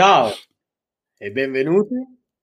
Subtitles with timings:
[0.00, 0.30] Ciao
[1.18, 1.94] e benvenuti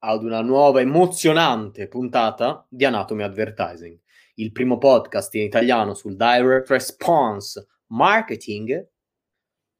[0.03, 3.99] ad una nuova emozionante puntata di Anatomy Advertising,
[4.35, 8.87] il primo podcast in italiano sul direct response marketing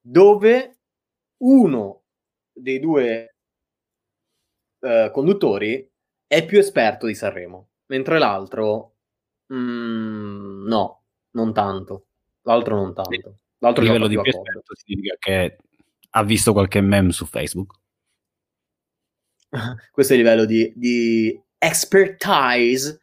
[0.02, 0.80] dove
[1.44, 2.06] uno
[2.52, 3.36] dei due
[4.80, 5.88] eh, conduttori
[6.26, 8.96] è più esperto di Sanremo, mentre l'altro
[9.54, 12.08] mm, no, non tanto.
[12.42, 13.38] L'altro non tanto.
[13.60, 15.58] L'altro livello di più esperto significa che
[16.12, 17.74] ha visto qualche meme su Facebook.
[19.92, 23.02] Questo è il livello di, di expertise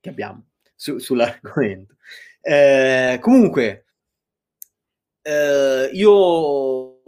[0.00, 1.96] che abbiamo su, sull'argomento.
[2.40, 3.86] Eh, comunque,
[5.22, 7.02] eh, io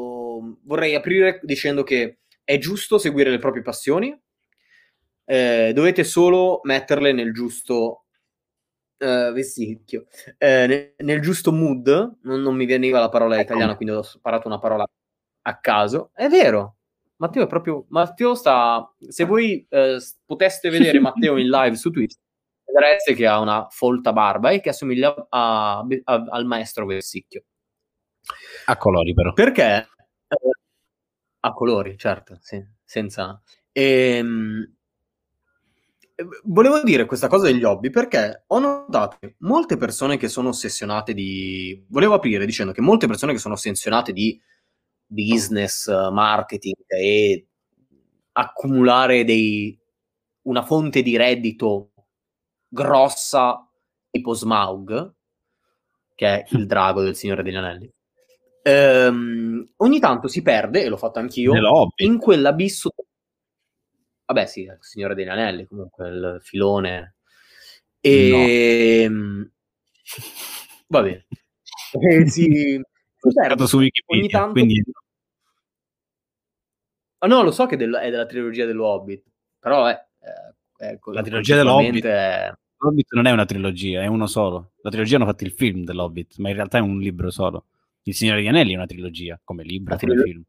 [0.64, 4.18] vorrei aprire dicendo che è giusto seguire le proprie passioni,
[5.24, 8.06] eh, dovete solo metterle nel giusto
[8.98, 10.06] uh, vesticchio,
[10.38, 12.18] eh, nel, nel, giusto mood.
[12.22, 14.88] Non, non, mi veniva la parola italiana, quindi ho sparato una parola
[15.48, 16.10] a caso.
[16.12, 16.76] È vero.
[17.16, 17.86] Matteo è proprio.
[17.88, 18.94] Matteo sta.
[19.08, 22.16] Se voi eh, poteste vedere Matteo in live su Twitch,
[22.64, 27.44] vedreste che ha una folta barba e che assomiglia a, a, al maestro Versicchio.
[28.66, 29.32] A colori, però.
[29.32, 29.88] Perché?
[30.28, 30.36] Eh,
[31.40, 33.40] a colori, certo, sì, senza.
[33.72, 34.74] Ehm,
[36.44, 41.14] volevo dire questa cosa degli hobby perché ho notato che molte persone che sono ossessionate
[41.14, 41.84] di.
[41.88, 44.40] Volevo aprire dicendo che molte persone che sono ossessionate di
[45.08, 47.46] business, marketing e
[48.32, 49.76] accumulare dei,
[50.42, 51.92] una fonte di reddito
[52.68, 53.66] grossa
[54.10, 55.14] tipo Smaug,
[56.14, 57.90] che è il drago del Signore degli Anelli,
[58.62, 61.52] ehm, ogni tanto si perde, e l'ho fatto anch'io,
[61.96, 62.90] in quell'abisso.
[64.26, 67.14] Vabbè, sì, il Signore degli Anelli, comunque il filone.
[68.00, 69.06] E.
[69.08, 69.50] No.
[70.88, 71.26] Va bene.
[71.90, 72.78] Eh, sì,
[73.32, 74.52] certo, su Wikipedia, ogni tanto...
[74.52, 74.82] Quindi...
[77.18, 79.24] Ah, no, lo so che del, è della trilogia dell'Hobbit,
[79.58, 80.06] però è...
[80.20, 82.04] Eh, ecco, la trilogia dell'Hobbit...
[82.04, 82.52] È...
[82.80, 84.72] L'Hobbit non è una trilogia, è uno solo.
[84.82, 87.66] La trilogia hanno fatto il film dell'Hobbit, ma in realtà è un libro solo.
[88.02, 90.44] Il Signore degli Anelli è una trilogia, come libro, la come trilog- film.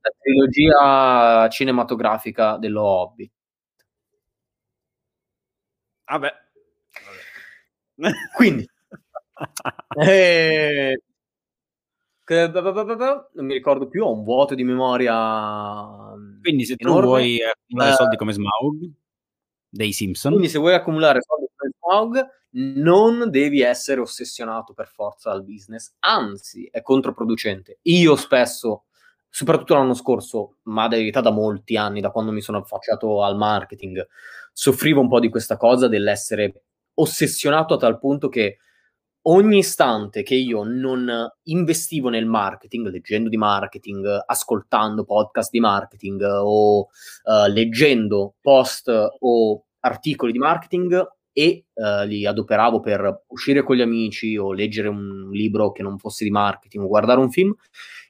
[0.00, 3.32] La trilogia cinematografica dello Hobbit.
[6.04, 6.32] Vabbè.
[7.94, 8.14] Vabbè.
[8.36, 8.68] Quindi...
[10.06, 11.00] eh,
[13.34, 16.12] non mi ricordo più, ho un vuoto di memoria.
[16.42, 18.90] Quindi se tu vuoi accumulare uh, soldi come Smaug
[19.68, 20.32] dei Simpson.
[20.32, 22.26] Quindi se vuoi accumulare soldi come Smaug
[22.78, 27.78] non devi essere ossessionato per forza al business, anzi è controproducente.
[27.82, 28.86] Io spesso,
[29.28, 33.36] soprattutto l'anno scorso, ma in verità da molti anni, da quando mi sono affacciato al
[33.36, 34.04] marketing,
[34.52, 36.62] soffrivo un po' di questa cosa dell'essere
[36.94, 38.58] ossessionato a tal punto che
[39.28, 41.10] ogni istante che io non
[41.44, 46.86] investivo nel marketing, leggendo di marketing, ascoltando podcast di marketing o uh,
[47.48, 54.36] leggendo post o articoli di marketing e uh, li adoperavo per uscire con gli amici
[54.36, 57.54] o leggere un libro che non fosse di marketing o guardare un film,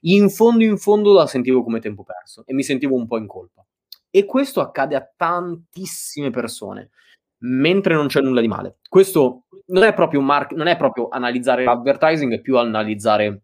[0.02, 3.26] in fondo in fondo la sentivo come tempo perso e mi sentivo un po' in
[3.26, 3.64] colpa.
[4.10, 6.90] E questo accade a tantissime persone
[7.38, 8.78] mentre non c'è nulla di male.
[8.88, 13.42] Questo non è proprio, un mark- non è proprio analizzare l'advertising, è più analizzare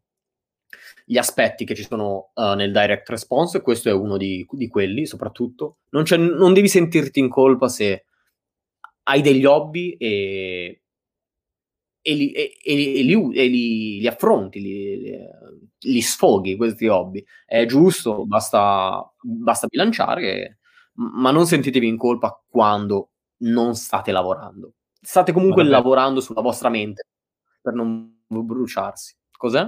[1.05, 5.07] gli aspetti che ci sono uh, nel direct response, questo è uno di, di quelli
[5.07, 5.79] soprattutto.
[5.91, 8.05] Non, non, devi sentirti in colpa se
[9.05, 10.83] hai degli hobby e,
[12.01, 15.19] e, li, e, e li, li, li, affronti, li,
[15.79, 17.23] li, sfoghi questi hobby.
[17.45, 20.59] È giusto, basta, basta bilanciare,
[20.95, 23.12] ma non sentitevi in colpa quando
[23.43, 24.75] non state lavorando.
[25.01, 27.07] State comunque lavorando sulla vostra mente
[27.61, 29.17] per non bruciarsi.
[29.37, 29.63] Cos'è?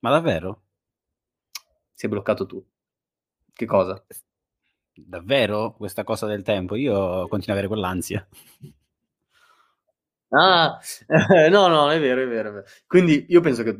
[0.00, 0.62] Ma davvero?
[1.92, 2.64] Si è bloccato tu.
[3.52, 4.04] Che cosa?
[4.92, 5.72] Davvero?
[5.72, 6.74] Questa cosa del tempo?
[6.74, 8.26] Io continuo ad avere quell'ansia.
[10.36, 10.80] Ah,
[11.48, 12.66] no, no, è vero, è vero, è vero.
[12.86, 13.76] Quindi io penso che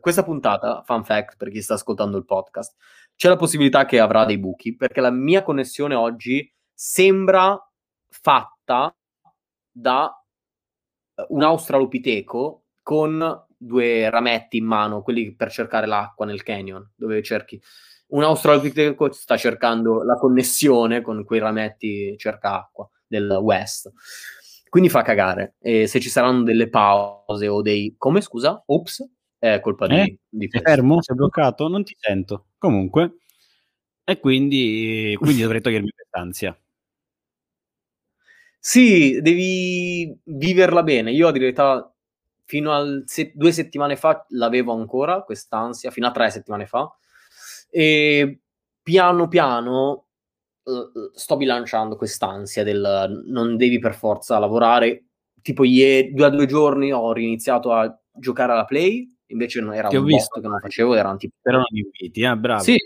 [0.00, 2.74] questa puntata, fun fact per chi sta ascoltando il podcast,
[3.14, 7.69] c'è la possibilità che avrà dei buchi, perché la mia connessione oggi sembra
[8.10, 8.94] fatta
[9.70, 10.12] da
[11.14, 17.22] eh, un australopiteco con due rametti in mano, quelli per cercare l'acqua nel canyon, dove
[17.22, 17.60] cerchi.
[18.08, 23.92] un australopiteco sta cercando la connessione con quei rametti cerca acqua del West.
[24.68, 25.56] Quindi fa cagare.
[25.60, 27.96] E se ci saranno delle pause o dei...
[27.98, 28.62] Come, scusa?
[28.66, 29.04] Ops,
[29.36, 30.04] è colpa eh?
[30.04, 30.18] di...
[30.28, 31.02] di sei fermo?
[31.02, 31.66] Sei bloccato?
[31.66, 32.46] Non ti sento.
[32.56, 33.16] Comunque.
[34.04, 36.56] E quindi, quindi dovrei togliermi quest'ansia.
[38.62, 41.12] Sì, devi viverla bene.
[41.12, 41.90] Io a dire verità,
[42.44, 46.94] fino a se- due settimane fa l'avevo ancora, quest'ansia, fino a tre settimane fa.
[47.70, 48.40] E
[48.82, 50.06] piano piano
[50.64, 55.04] uh, sto bilanciando quest'ansia del non devi per forza lavorare.
[55.40, 59.88] Tipo ieri, due a due giorni ho riniziato a giocare alla Play, invece non era
[59.88, 61.36] Ti un visto che non facevo, erano tipo...
[61.40, 62.62] Però non inviti, eh, bravo.
[62.62, 62.76] Sì,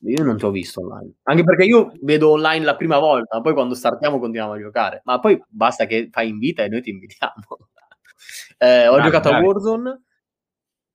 [0.00, 1.14] io non ti ho visto online.
[1.24, 5.00] Anche perché io vedo online la prima volta, poi quando startiamo continuiamo a giocare.
[5.04, 7.34] Ma poi basta che fai invita e noi ti invitiamo.
[8.58, 9.44] eh, ho bravi, giocato bravi.
[9.44, 10.02] a Warzone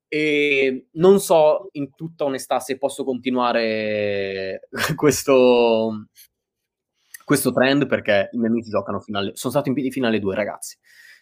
[0.07, 6.07] e non so in tutta onestà se posso continuare questo,
[7.25, 9.31] questo trend perché i miei amici giocano fino alle...
[9.35, 10.77] Sono stato in piedi fino alle due, ragazzi.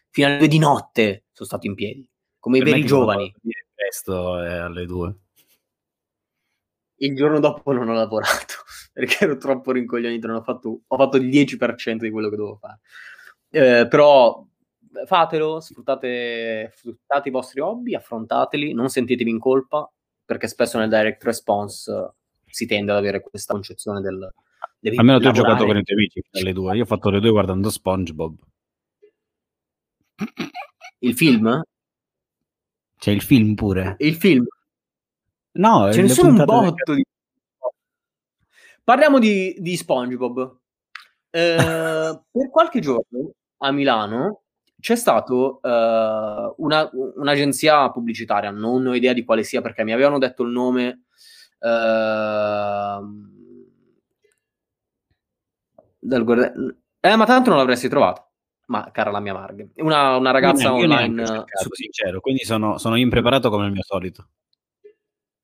[0.09, 2.07] Fino alle due di notte sono stato in piedi,
[2.37, 3.33] come per i veri giovani.
[3.73, 5.15] Questo è alle due
[7.01, 8.55] il giorno dopo non ho lavorato
[8.93, 12.57] perché ero troppo rincoglionito, non ho fatto, ho fatto il 10% di quello che dovevo
[12.57, 12.79] fare.
[13.49, 14.45] Eh, però
[15.05, 19.89] fatelo, sfruttate, sfruttate, i vostri hobby, affrontateli, non sentitevi in colpa
[20.25, 22.13] perché spesso nel direct response
[22.45, 24.33] si tende ad avere questa concezione del...
[24.95, 27.31] Almeno tu hai giocato con i tuoi amici alle due, io ho fatto le due
[27.31, 28.35] guardando SpongeBob.
[30.99, 31.61] Il film?
[32.97, 33.95] C'è il film pure.
[33.99, 34.45] Il film?
[35.53, 37.03] No, ce ne sono un botto di...
[38.83, 40.59] Parliamo di, di SpongeBob.
[41.29, 41.55] Eh,
[42.31, 44.43] per qualche giorno a Milano
[44.79, 50.17] c'è stato uh, una, un'agenzia pubblicitaria, non ho idea di quale sia perché mi avevano
[50.17, 51.03] detto il nome.
[51.59, 53.29] Uh,
[55.99, 58.27] del, eh, ma tanto non l'avresti trovato.
[58.67, 61.25] Ma cara la mia Marghe, una, una ragazza io online.
[61.25, 61.73] Cercato, su...
[61.73, 64.29] sincero, quindi sono, sono impreparato come il mio solito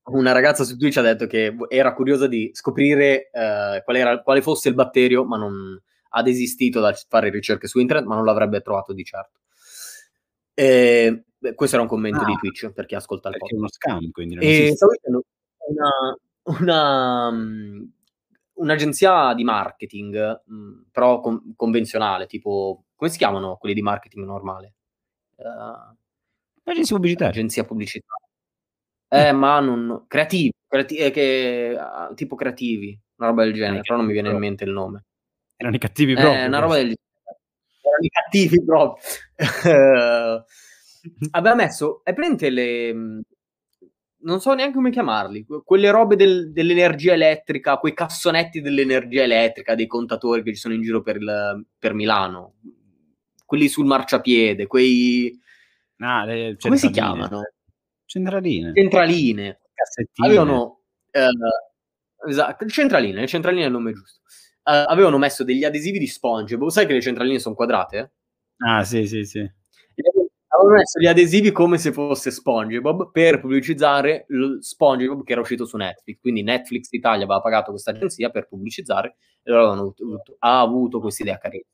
[0.09, 4.41] una ragazza su Twitch ha detto che era curiosa di scoprire uh, qual era, quale
[4.41, 8.61] fosse il batterio, ma non ha desistito da fare ricerche su internet, ma non l'avrebbe
[8.61, 9.39] trovato di certo.
[10.53, 13.53] E, beh, questo era un commento ah, di Twitch per chi ascolta il podcast.
[13.53, 15.23] È uno scam, quindi non e stavo dicendo
[15.67, 16.17] una,
[16.59, 17.91] una, um,
[18.53, 24.73] un'agenzia di marketing, um, però con, convenzionale, tipo come si chiamano quelli di marketing normale?
[25.35, 25.95] Uh,
[26.63, 27.33] agenzia pubblicitaria.
[27.33, 28.26] Agenzia pubblicitaria
[29.09, 30.05] eh, ma non...
[30.07, 34.29] Creativi, creati- eh, che, uh, tipo creativi, una roba del genere, però non mi viene
[34.29, 35.05] in mente il nome.
[35.55, 36.33] Erano i cattivi proprio.
[36.33, 37.01] Eh, una roba del genere.
[37.81, 39.03] Erano i cattivi proprio.
[41.31, 42.93] Aveva messo, è presente le...
[42.93, 43.19] Mm,
[44.19, 49.87] non so neanche come chiamarli, quelle robe del, dell'energia elettrica, quei cassonetti dell'energia elettrica, dei
[49.87, 52.55] contatori che ci sono in giro per, il, per Milano,
[53.45, 55.39] quelli sul marciapiede, quei...
[55.99, 57.41] Ah, le, come si chiamano?
[58.07, 58.71] Centraline.
[58.73, 59.59] Centraline.
[59.73, 60.27] Cassettine.
[60.27, 60.81] Avevano...
[61.11, 61.27] Eh,
[62.27, 64.21] esatto, centraline, centraline è il nome giusto.
[64.63, 66.69] Uh, avevano messo degli adesivi di SpongeBob.
[66.69, 68.13] Sai che le centraline sono quadrate?
[68.57, 69.39] Ah, sì, sì, sì.
[69.39, 75.65] Avevano messo gli adesivi come se fosse SpongeBob per pubblicizzare lo SpongeBob che era uscito
[75.65, 76.19] su Netflix.
[76.19, 80.99] Quindi Netflix Italia aveva pagato questa agenzia per pubblicizzare e loro avevano avuto, ha avuto
[80.99, 81.65] questa idea carina.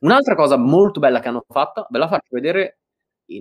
[0.00, 2.80] Un'altra cosa molto bella che hanno fatto, ve la faccio vedere,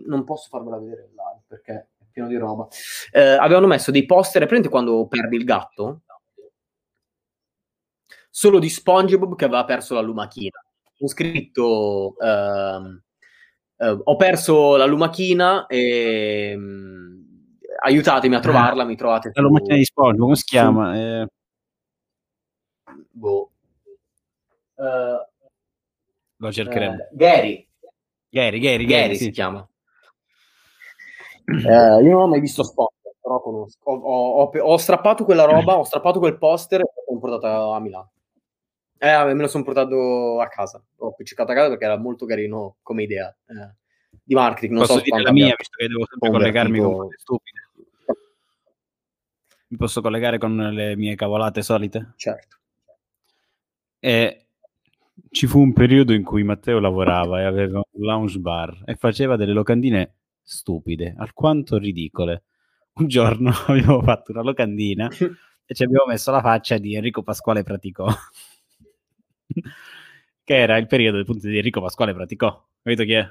[0.05, 2.67] non posso farvela vedere live perché pieno di roba.
[3.11, 6.01] Eh, avevano messo dei poster, prendete quando perdi il gatto?
[8.29, 10.59] Solo di SpongeBob che aveva perso la lumachina.
[10.99, 17.23] Ho scritto uh, uh, ho perso la lumachina e um,
[17.83, 20.93] aiutatemi a trovarla, mi trovate La lumachina di SpongeBob, come si chiama?
[20.93, 20.99] Su...
[20.99, 21.27] Eh...
[23.11, 23.51] Boh.
[24.75, 25.17] Uh,
[26.37, 27.09] Lo cercheremo.
[27.11, 27.67] Gary.
[28.29, 29.25] Gary, Gary, Gary, Gary sì.
[29.25, 29.67] si chiama.
[31.47, 33.89] Eh, io non ho mai visto Spotter, però conosco.
[33.89, 38.11] Ho, ho, ho, strappato quella roba, ho strappato quel poster e l'ho portato a Milano.
[38.97, 40.83] Eh, me lo sono portato a casa.
[40.97, 43.75] Ho appiccicato a casa perché era molto carino come idea eh,
[44.23, 44.73] di marketing.
[44.73, 47.61] Non posso so dire la mia, visto che devo sempre collegarmi con cose stupide.
[49.69, 52.13] Mi posso collegare con le mie cavolate solite?
[52.17, 52.57] Certo.
[53.99, 54.47] E
[55.29, 59.35] ci fu un periodo in cui Matteo lavorava e aveva un lounge bar e faceva
[59.35, 60.13] delle locandine
[60.47, 62.43] stupide, alquanto ridicole.
[62.93, 67.63] Un giorno abbiamo fatto una locandina e ci abbiamo messo la faccia di Enrico Pasquale
[67.63, 68.07] Praticò,
[70.43, 72.65] che era il periodo appunto di Enrico Pasquale Praticò.
[72.81, 73.23] Capito chi è?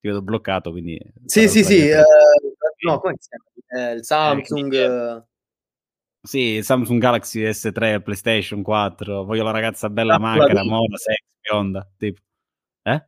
[0.00, 1.00] Ti vedo bloccato, quindi...
[1.26, 1.90] Sì, sì, sì.
[1.90, 3.90] Uh, no, come si chiama?
[3.90, 5.26] Eh, il Samsung...
[6.24, 10.70] Sì, Samsung Galaxy S3, PlayStation 4, voglio la ragazza bella Zappo magra, Lavigne.
[10.70, 12.20] mona, sexy, bionda, tipo.
[12.82, 13.06] Eh?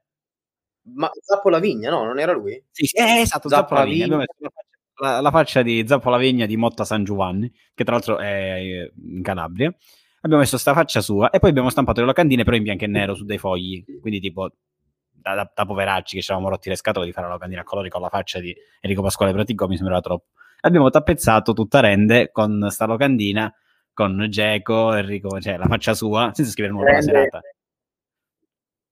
[0.85, 2.05] Ma Zappo Lavigna, no?
[2.05, 2.63] Non era lui?
[2.71, 4.07] Sì, sì, eh, esatto, Zappo Zappo Lavigna.
[4.07, 4.27] Lavigna.
[4.39, 8.91] la faccia, la, faccia di Zappo Lavigna di Motta San Giovanni, che tra l'altro è
[8.95, 9.75] in Calabria.
[10.21, 12.87] Abbiamo messo sta faccia sua e poi abbiamo stampato le locandine però in bianco e
[12.87, 14.51] nero su dei fogli, quindi tipo
[15.11, 17.65] da, da, da poveracci che ci avevamo rotti le scatole di fare la locandina a
[17.65, 20.27] colori con la faccia di Enrico Pasquale Praticò, mi sembrava troppo.
[20.61, 23.53] Abbiamo tappezzato tutta rende con sta locandina
[23.93, 27.41] con Geco, Enrico, cioè la faccia sua, senza scrivere nulla la serata.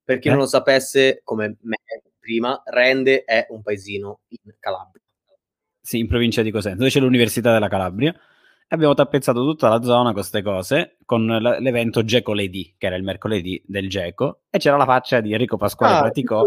[0.05, 0.31] Per chi Eh?
[0.31, 1.77] non lo sapesse, come me
[2.19, 5.03] prima, Rende è un paesino in Calabria.
[5.81, 8.13] Sì, in provincia di Cosenza, dove c'è l'Università della Calabria.
[8.13, 12.87] E abbiamo tappezzato tutta la zona con queste cose, con l- l'evento Geco Lady, che
[12.87, 16.45] era il mercoledì del Geco, e c'era la faccia di Enrico Pasquale Ah, Praticò.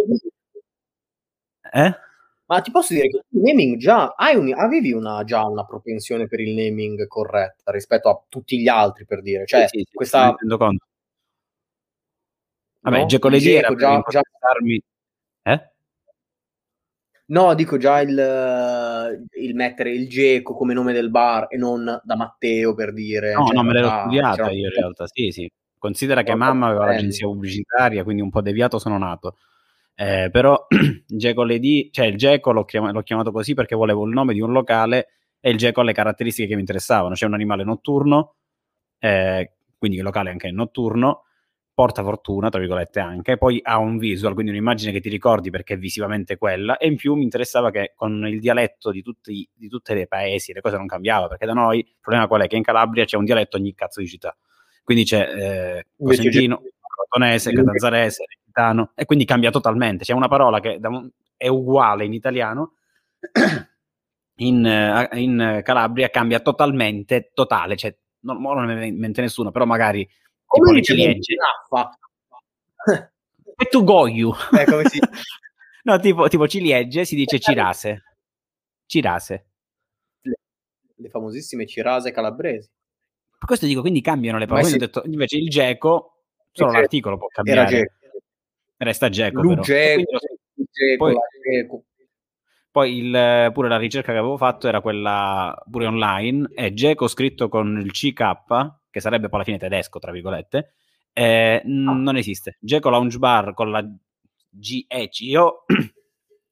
[1.73, 1.95] Eh?
[2.47, 6.27] ma ti posso dire che il naming già hai un- avevi una, già una propensione
[6.27, 9.45] per il naming corretta rispetto a tutti gli altri, per dire.
[9.45, 10.85] Cioè, Sì, sì, questa rendo conto.
[12.85, 13.05] Vabbè, no?
[13.07, 14.21] Geco Il Lady era per già, già.
[15.43, 15.69] Eh?
[17.27, 22.15] No, dico già il, il mettere il Geco come nome del bar e non da
[22.15, 23.33] Matteo per dire.
[23.33, 25.51] No, cioè, no, me l'ero già- studiata io in realtà, sì, sì.
[25.79, 29.37] Considera che mamma aveva l'agenzia pubblicitaria, quindi un po' deviato sono nato.
[29.95, 30.67] Eh, però
[31.07, 34.41] Geco Lady, cioè il Geco l'ho, chiama- l'ho chiamato così perché volevo il nome di
[34.41, 35.07] un locale
[35.39, 37.15] e il Geco ha le caratteristiche che mi interessavano.
[37.15, 38.35] C'è un animale notturno,
[38.99, 41.23] eh, quindi il locale anche è notturno,
[41.75, 45.73] porta fortuna, tra virgolette anche, poi ha un visual, quindi un'immagine che ti ricordi perché
[45.73, 49.69] è visivamente quella, e in più mi interessava che con il dialetto di tutti, di
[49.69, 52.47] i paesi le cose non cambiava, perché da noi il problema qual è?
[52.47, 54.35] Che in Calabria c'è un dialetto ogni cazzo di città,
[54.85, 56.61] quindi c'è eh, Cosentino,
[57.09, 60.79] Crotonese, Catanzarese, Lecitano, e quindi cambia totalmente, c'è una parola che
[61.35, 62.75] è uguale in italiano,
[64.39, 69.19] in, eh, in Calabria cambia totalmente, totale, cioè non, non me ne viene in mente
[69.19, 70.07] nessuno, però magari
[70.45, 71.19] Come tipo le ciliegie.
[71.19, 71.97] giraffa?
[73.57, 74.33] E tu goiu.
[74.57, 74.99] Eh, come si-
[75.83, 78.03] no, tipo, tipo ciliegie si dice cirase.
[78.85, 79.45] Cirase.
[80.21, 80.35] le,
[80.95, 82.69] le famosissime cirase calabresi.
[83.37, 84.71] Per questo dico, quindi cambiano le parole.
[84.73, 87.69] ho detto, invece il geco, solo Invece l'articolo può Era cambiare.
[87.69, 87.93] Geco.
[88.77, 89.53] Resta geco però.
[89.55, 91.15] Lugeco, quindi lo- Geco, poi-
[91.51, 91.83] Geco.
[92.71, 97.47] Poi il- pure la ricerca che avevo fatto era quella pure online, è Geco scritto
[97.47, 100.75] con il CK, che sarebbe poi alla fine tedesco, tra virgolette,
[101.11, 101.91] eh, n- Ah.
[101.93, 102.55] non esiste.
[102.61, 103.85] Geco Lounge Bar con la
[104.49, 105.65] GECO,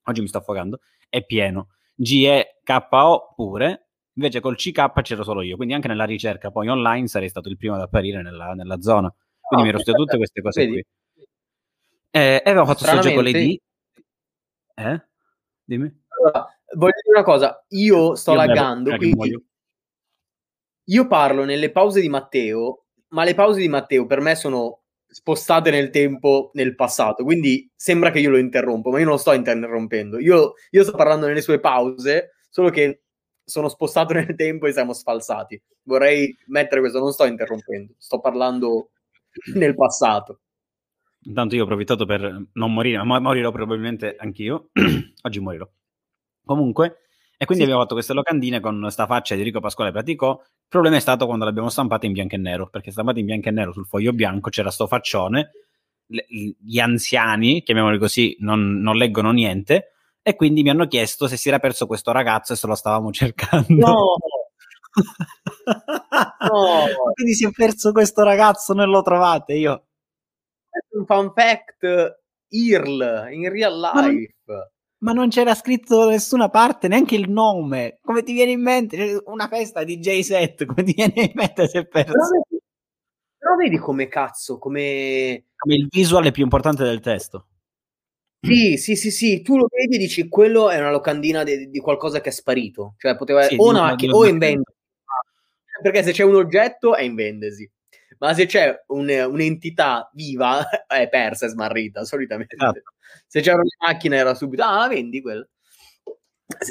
[0.04, 1.70] oggi mi sto affogando, è pieno.
[1.96, 7.30] GEKO pure, invece col CK c'ero solo io, quindi anche nella ricerca poi online sarei
[7.30, 9.08] stato il primo ad apparire nella, nella zona.
[9.40, 10.72] Quindi Ah, mi ero studiato tutte queste cose vedi?
[11.14, 11.26] qui.
[12.12, 13.62] Eh, e avevo fatto sto Geco Stranamente- Lady.
[14.76, 15.02] Eh?
[15.64, 16.02] Dimmi.
[16.10, 19.42] Allora, voglio dire una cosa, io sto Io laggando, quindi.
[20.86, 25.70] Io parlo nelle pause di Matteo, ma le pause di Matteo per me sono spostate
[25.72, 29.32] nel tempo, nel passato, quindi sembra che io lo interrompo, ma io non lo sto
[29.34, 30.20] interrompendo.
[30.20, 33.04] Io, io sto parlando nelle sue pause, solo che
[33.46, 35.62] sono spostato nel tempo e siamo sfalsati.
[35.84, 38.90] Vorrei mettere questo, non sto interrompendo, sto parlando
[39.56, 40.40] nel passato.
[41.26, 44.70] Intanto io ho approfittato per non morire, ma morirò probabilmente anch'io.
[45.22, 45.70] Oggi morirò.
[46.44, 47.04] Comunque,
[47.38, 47.70] e quindi Sì.
[47.70, 50.42] abbiamo fatto queste locandine con sta faccia di Enrico Pasquale Praticò.
[50.74, 53.48] Il problema è stato quando l'abbiamo stampata in bianco e nero, perché stampata in bianco
[53.48, 55.52] e nero sul foglio bianco c'era sto faccione,
[56.08, 59.92] gli anziani, chiamiamoli così, non, non leggono niente,
[60.24, 63.12] e quindi mi hanno chiesto se si era perso questo ragazzo e se lo stavamo
[63.14, 63.68] cercando.
[63.68, 64.16] No,
[66.52, 66.86] No.
[67.14, 69.90] quindi si è perso questo ragazzo, non lo trovate, io...
[70.98, 74.34] un fun fact IRL in real life.
[74.46, 74.68] Ma
[75.12, 78.00] non c'era scritto da nessuna parte neanche il nome.
[78.02, 79.22] Come ti viene in mente?
[79.26, 82.14] Una festa di J-Set, come ti viene in mente se è perso?
[82.14, 82.64] Però vedi,
[83.38, 85.48] però vedi come cazzo, come...
[85.58, 87.48] Come il visual è più importante del testo.
[88.40, 91.80] Sì, sì, sì, sì, tu lo vedi e dici quello è una locandina di, di
[91.80, 92.96] qualcosa che è sparito.
[92.98, 94.72] Cioè poteva Sì, o una macchina o in vendita.
[95.82, 97.70] Perché se c'è un oggetto è in vendesi.
[98.24, 102.56] Ma se c'è un- un'entità viva è persa, è smarrita, solitamente.
[102.56, 102.82] Esatto.
[103.28, 105.46] Se c'era una macchina era subito, ah, vendi quella.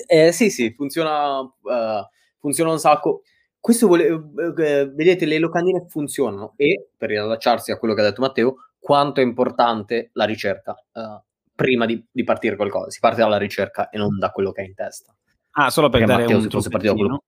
[0.06, 3.22] Eh, sì, sì, funziona, eh, funziona un sacco.
[3.60, 8.22] Questo vuole, eh, vedete, le locandine funzionano e, per riallacciarsi a quello che ha detto
[8.22, 11.22] Matteo, quanto è importante la ricerca eh,
[11.54, 12.88] prima di, di partire qualcosa.
[12.88, 15.14] Si parte dalla ricerca e non da quello che è in testa.
[15.50, 17.22] Ah, solo per Perché dare Matteo, un se fosse partito quello-.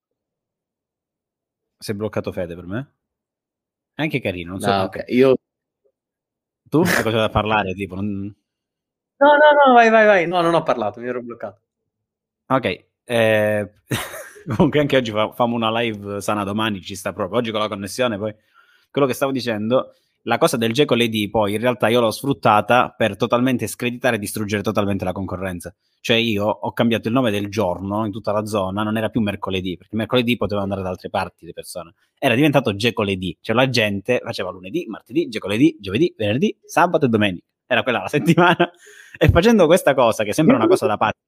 [1.79, 2.93] Si è bloccato Fede per me.
[3.95, 4.71] È anche carino, non so.
[4.71, 5.05] Ah, ok.
[5.09, 5.35] Io...
[6.71, 7.75] Tu hai cosa da parlare?
[7.75, 8.35] Tipo, non-
[9.21, 10.27] No, no, no, vai, vai, vai.
[10.27, 11.61] No, non ho parlato, mi ero bloccato.
[12.49, 12.87] Ok.
[13.05, 13.73] eh,
[14.57, 17.39] Comunque anche oggi fa, famo una live sana domani, ci sta proprio.
[17.39, 18.35] Oggi con la connessione poi...
[18.91, 19.93] Quello che stavo dicendo,
[20.27, 24.19] la cosa del Geco Lady poi in realtà io l'ho sfruttata per totalmente screditare e
[24.19, 25.75] distruggere totalmente la concorrenza.
[26.01, 29.21] Cioè io ho cambiato il nome del giorno in tutta la zona, non era più
[29.21, 31.95] mercoledì, perché mercoledì poteva andare da altre parti le persone.
[32.19, 37.45] Era diventato Gecoledì, cioè la gente faceva lunedì, martedì, Gecoledì, giovedì, venerdì, sabato e domenica.
[37.67, 38.71] Era quella la settimana.
[39.19, 41.19] E facendo questa cosa, che sembra una cosa da parte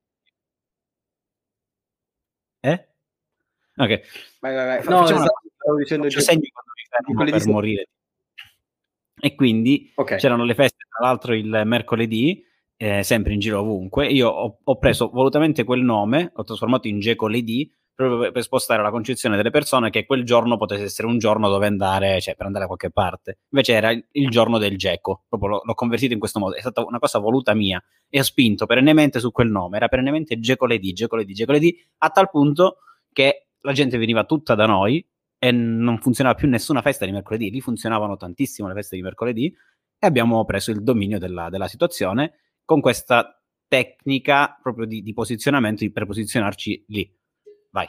[2.66, 2.88] eh?
[3.76, 4.00] Ok.
[4.40, 4.84] Vai, vai, vai.
[4.88, 7.86] No, esatto, stavo dicendo mi fermo per morire.
[9.18, 10.18] E quindi okay.
[10.18, 12.44] c'erano le feste, tra l'altro, il mercoledì,
[12.76, 14.06] eh, sempre in giro ovunque.
[14.08, 18.82] Io ho, ho, preso volutamente quel nome, ho trasformato in Geco Lady, proprio per, spostare
[18.82, 22.44] la concezione delle persone che quel giorno potesse essere un giorno dove andare, cioè per
[22.44, 23.38] andare da qualche parte.
[23.50, 26.54] Invece era il, giorno del Geco, proprio l'ho, l'ho, convertito in questo modo.
[26.54, 29.78] È stata una cosa voluta mia e ho spinto perennemente su quel nome.
[29.78, 32.78] Era perennemente Geco Lady, Geco Lady, Geco Lady, a tal punto
[33.12, 35.04] che la gente veniva tutta da noi
[35.38, 37.50] e non funzionava più nessuna festa di mercoledì.
[37.50, 39.46] Lì funzionavano tantissimo le feste di mercoledì
[39.98, 45.88] e abbiamo preso il dominio della, della situazione con questa tecnica proprio di, di posizionamento
[45.90, 47.14] per posizionarci lì.
[47.70, 47.88] Vai.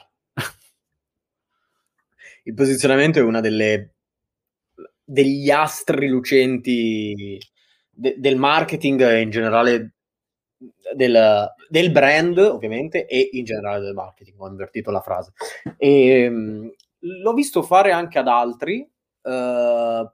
[2.44, 3.98] Il posizionamento è una delle
[5.10, 7.40] degli astri lucenti
[7.90, 9.94] de, del marketing in generale
[10.94, 14.40] del, del, brand, ovviamente, e in generale del marketing.
[14.40, 15.32] Ho invertito la frase.
[15.78, 16.70] E, um,
[17.22, 18.80] l'ho visto fare anche ad altri,
[19.22, 20.10] uh,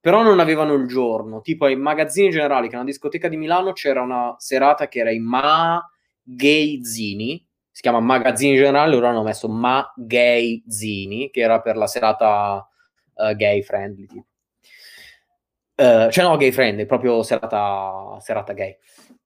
[0.00, 1.40] però non avevano il giorno.
[1.40, 5.10] Tipo ai magazzini generali, che è una discoteca di Milano, c'era una serata che era
[5.10, 5.84] i Ma
[6.22, 11.76] Gay Zini, si chiama Magazzini Generali, loro hanno messo Ma Gay Zini, che era per
[11.76, 12.66] la serata
[13.14, 14.06] uh, gay friendly.
[14.06, 14.26] Tipo.
[15.76, 18.76] Uh, cioè no, gay friendly, proprio serata, serata gay.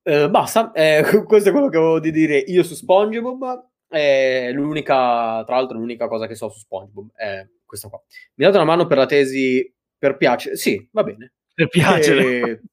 [0.02, 3.69] Uh, basta, eh, questo è quello che avevo di dire io su SpongeBob.
[3.90, 8.00] È l'unica, tra l'altro, l'unica cosa che so su SpongeBob è questa qua.
[8.34, 10.56] Mi date una mano per la tesi per piacere?
[10.56, 11.32] Sì, va bene.
[11.54, 12.62] Per piacere.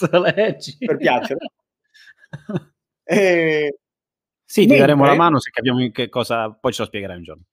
[0.00, 0.76] E...
[0.86, 1.50] per piacere.
[3.04, 3.78] e...
[4.42, 4.76] Sì, Mentre...
[4.76, 7.44] ti daremo la mano se capiamo che cosa, poi ce lo spiegherai un giorno.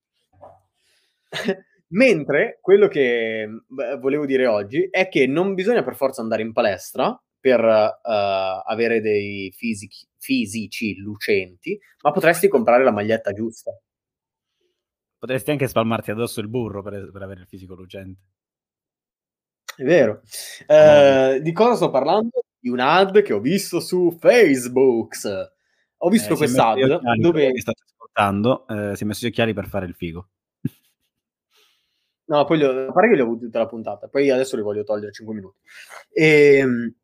[1.90, 6.54] Mentre quello che beh, volevo dire oggi è che non bisogna per forza andare in
[6.54, 13.72] palestra per uh, avere dei fisici, fisici lucenti, ma potresti comprare la maglietta giusta.
[15.18, 18.22] Potresti anche spalmarti addosso il burro per, per avere il fisico lucente.
[19.76, 20.22] È vero.
[20.68, 22.44] Uh, di cosa sto parlando?
[22.60, 25.16] Di un ad che ho visto su Facebook
[25.98, 27.52] ho visto eh, quest'ad dove...
[27.52, 30.30] Che state ascoltando, eh, si è messo gli occhiali per fare il figo.
[32.26, 34.62] No, poi li ho, pare che li ho avuti tutta la puntata, poi adesso li
[34.62, 35.60] voglio togliere 5 minuti.
[36.12, 36.96] E, ehm,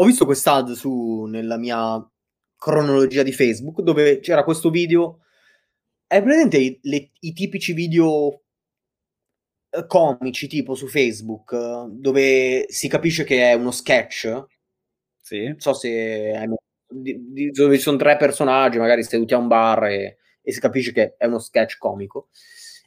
[0.00, 2.04] ho visto quest'ad su nella mia
[2.56, 5.24] cronologia di Facebook dove c'era questo video.
[6.06, 8.42] È presente i, le, i tipici video
[9.70, 14.46] eh, comici tipo su Facebook dove si capisce che è uno sketch?
[15.20, 15.44] Sì.
[15.44, 16.46] Non so se
[16.88, 20.92] di, dove ci sono tre personaggi, magari seduti a un bar e, e si capisce
[20.92, 22.28] che è uno sketch comico.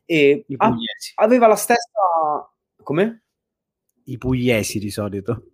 [0.06, 0.74] E ha,
[1.16, 2.00] aveva la stessa...
[2.82, 3.24] Come?
[4.06, 5.51] I pugliesi di solito.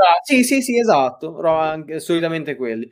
[0.00, 2.90] Ah, sì, sì, sì, esatto, anche, solitamente quelli.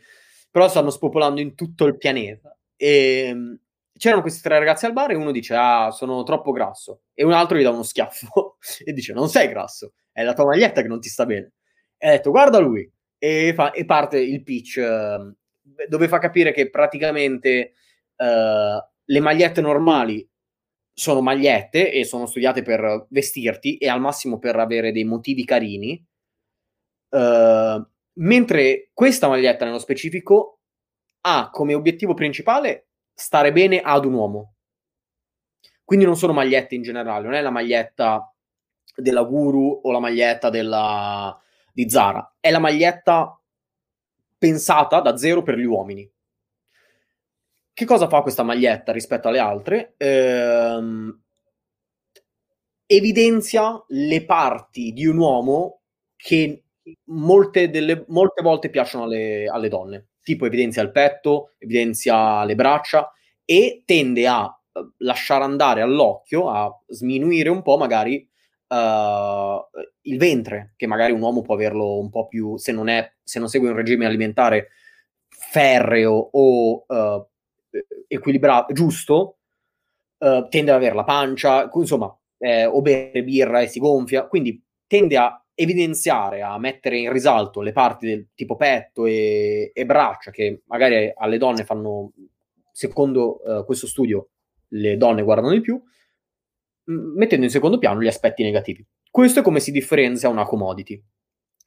[0.51, 2.57] Però stanno spopolando in tutto il pianeta.
[2.77, 3.61] E ehm,
[3.97, 7.03] c'erano questi tre ragazzi al bar e uno dice, ah, sono troppo grasso.
[7.14, 10.47] E un altro gli dà uno schiaffo e dice, non sei grasso, è la tua
[10.47, 11.53] maglietta che non ti sta bene.
[11.97, 15.33] E ha detto, guarda lui, e, fa, e parte il pitch uh,
[15.88, 17.73] dove fa capire che praticamente
[18.16, 20.29] uh, le magliette normali
[20.92, 26.03] sono magliette e sono studiate per vestirti e al massimo per avere dei motivi carini,
[27.09, 30.61] uh, mentre questa maglietta nello specifico
[31.23, 34.55] ha come obiettivo principale stare bene ad un uomo.
[35.85, 38.33] Quindi non sono magliette in generale, non è la maglietta
[38.95, 41.38] della guru o la maglietta della,
[41.73, 42.37] di Zara.
[42.40, 43.40] È la maglietta
[44.38, 46.11] pensata da zero per gli uomini.
[47.73, 49.95] Che cosa fa questa maglietta rispetto alle altre?
[49.99, 51.23] Ehm,
[52.87, 55.83] evidenzia le parti di un uomo
[56.16, 56.65] che
[57.05, 60.09] molte, delle, molte volte piacciono alle, alle, donne.
[60.22, 63.12] Tipo evidenzia il petto, evidenzia le braccia
[63.44, 68.29] e tende a eh, lasciare andare all'occhio, a sminuire un po' magari
[68.68, 69.66] uh,
[70.03, 73.38] il ventre, che magari un uomo può averlo un po' più, se non, è, se
[73.38, 74.68] non segue un regime alimentare
[75.29, 77.29] ferreo o uh,
[78.09, 79.38] equilibrato, giusto,
[80.18, 84.62] uh, tende ad avere la pancia, insomma, eh, o bere birra e si gonfia, quindi
[84.87, 90.31] tende a evidenziare, a mettere in risalto le parti del tipo petto e, e braccia
[90.31, 92.12] che magari alle donne fanno
[92.71, 94.29] secondo uh, questo studio
[94.69, 95.83] le donne guardano di più,
[96.85, 98.85] mettendo in secondo piano gli aspetti negativi.
[99.11, 101.03] Questo è come si differenzia una commodity.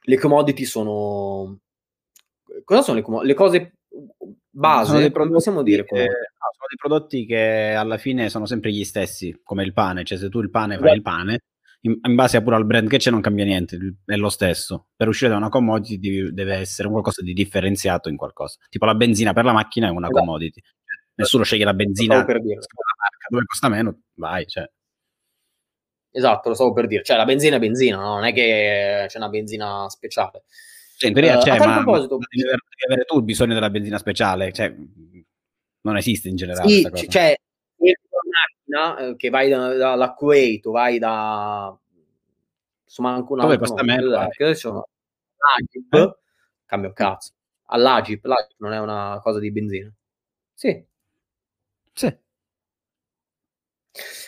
[0.02, 1.58] Le commodity sono...
[2.62, 3.28] Cosa sono le commodity?
[3.28, 3.72] Le cose
[4.50, 9.40] base, possiamo dire che, no, sono dei prodotti che alla fine sono sempre gli stessi,
[9.42, 10.94] come il pane, cioè se tu il pane fai Beh.
[10.94, 11.40] il pane,
[11.82, 14.88] in, in, base pure al brand che c'è non cambia niente, è lo stesso.
[14.94, 18.58] Per uscire da una commodity deve essere qualcosa di differenziato in qualcosa.
[18.68, 20.18] Tipo la benzina per la macchina è una esatto.
[20.18, 20.60] commodity.
[21.14, 22.60] Nessuno sceglie la benzina per dire.
[23.28, 24.68] dove costa meno, vai, cioè.
[26.12, 27.02] Esatto, lo stavo per dire.
[27.02, 28.14] Cioè, la benzina è benzina, no?
[28.14, 30.44] non è che c'è una benzina speciale.
[30.96, 32.18] Cioè, in teoria uh, c'è, ma proposito...
[32.18, 32.48] devi
[32.86, 34.52] avere, tu bisogno della benzina speciale.
[34.52, 34.74] Cioè,
[35.82, 36.68] non esiste in generale.
[36.68, 37.34] Sì, c- cioè,
[37.80, 41.76] macchina eh, che vai da, da, da Kuwait o vai da...
[42.84, 43.42] Insomma, anche una...
[43.42, 44.08] Dove costa meno?
[44.08, 44.86] L'Agip,
[45.94, 46.16] eh?
[46.66, 47.32] cambio cazzo.
[47.66, 49.92] All'Agip, l'Agip non è una cosa di benzina.
[50.54, 50.84] Sì.
[51.92, 52.18] Sì.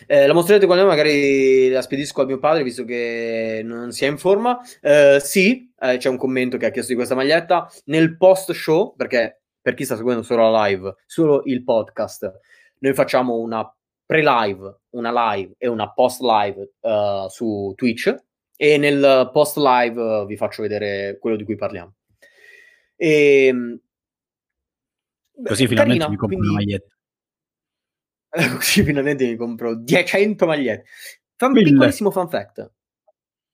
[0.06, 4.08] Eh, la mostrerete quando magari la spedisco a mio padre visto che non si è
[4.08, 4.60] in forma.
[4.80, 7.70] Eh, sì, eh, c'è un commento che ha chiesto di questa maglietta.
[7.86, 12.30] Nel post show, perché per chi sta seguendo solo la live, solo il podcast,
[12.82, 18.14] noi facciamo una pre-live, una live e una post-live uh, su Twitch
[18.56, 21.94] e nel post-live uh, vi faccio vedere quello di cui parliamo.
[22.96, 23.80] E, ehm,
[25.44, 26.46] Così finalmente carina, mi compro quindi...
[26.48, 26.96] una maglietta.
[28.56, 30.88] Così finalmente mi compro 100 magliette.
[31.36, 32.72] Fa un piccolissimo fun fact.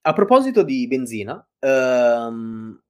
[0.03, 2.81] A proposito di benzina, um,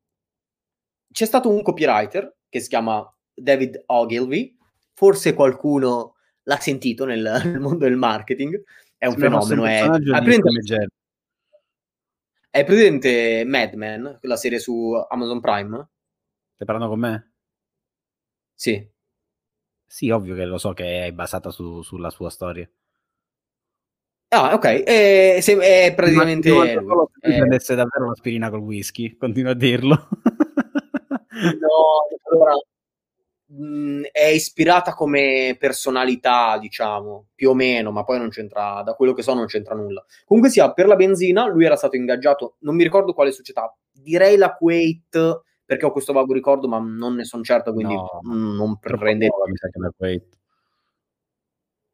[1.11, 4.57] c'è stato un copywriter che si chiama David Ogilvy.
[4.95, 6.18] Forse qualcuno
[6.49, 8.61] l'ha sentito nel, nel mondo del marketing.
[8.97, 9.65] È un Sembra fenomeno.
[9.65, 10.89] È, è, presente,
[12.51, 15.89] è presente Mad Men, la serie su Amazon Prime?
[16.55, 17.33] Stai parlando con me?
[18.55, 18.91] Sì.
[19.87, 22.69] Sì, ovvio che lo so che è basata su, sulla sua storia.
[24.31, 24.65] Ah, ok.
[24.85, 26.51] E, se, è praticamente...
[26.53, 27.37] Ma se eh...
[27.37, 30.09] prendesse davvero l'aspirina col whisky, continuo a dirlo.
[31.31, 32.55] no, allora,
[33.49, 39.13] mh, è ispirata come personalità, diciamo, più o meno, ma poi non c'entra, da quello
[39.13, 40.05] che so non c'entra nulla.
[40.25, 44.37] Comunque sia, per la benzina lui era stato ingaggiato, non mi ricordo quale società, direi
[44.37, 48.57] la Kuwait perché ho questo vago ricordo, ma non ne sono certo, quindi no, mh,
[48.57, 49.35] non prendete.
[49.47, 50.37] Mi sa che la Kuwait.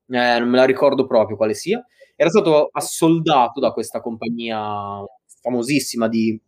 [0.06, 1.84] Eh, non me la ricordo proprio quale sia.
[2.14, 5.04] Era stato assoldato da questa compagnia
[5.42, 6.40] famosissima di,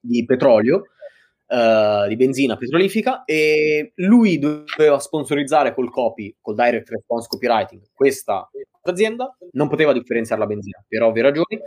[0.00, 0.86] di petrolio,
[1.52, 8.48] uh, di benzina petrolifica, e lui doveva sponsorizzare col copy, col direct response copywriting, questa
[8.82, 11.60] azienda, non poteva differenziare la benzina, per ovvie ragioni.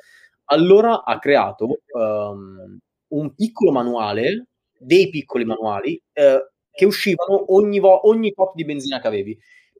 [0.45, 2.78] Allora ha creato um,
[3.10, 9.00] un piccolo manuale dei piccoli manuali eh, che uscivano ogni, vo- ogni tot di benzina
[9.00, 9.38] che avevi.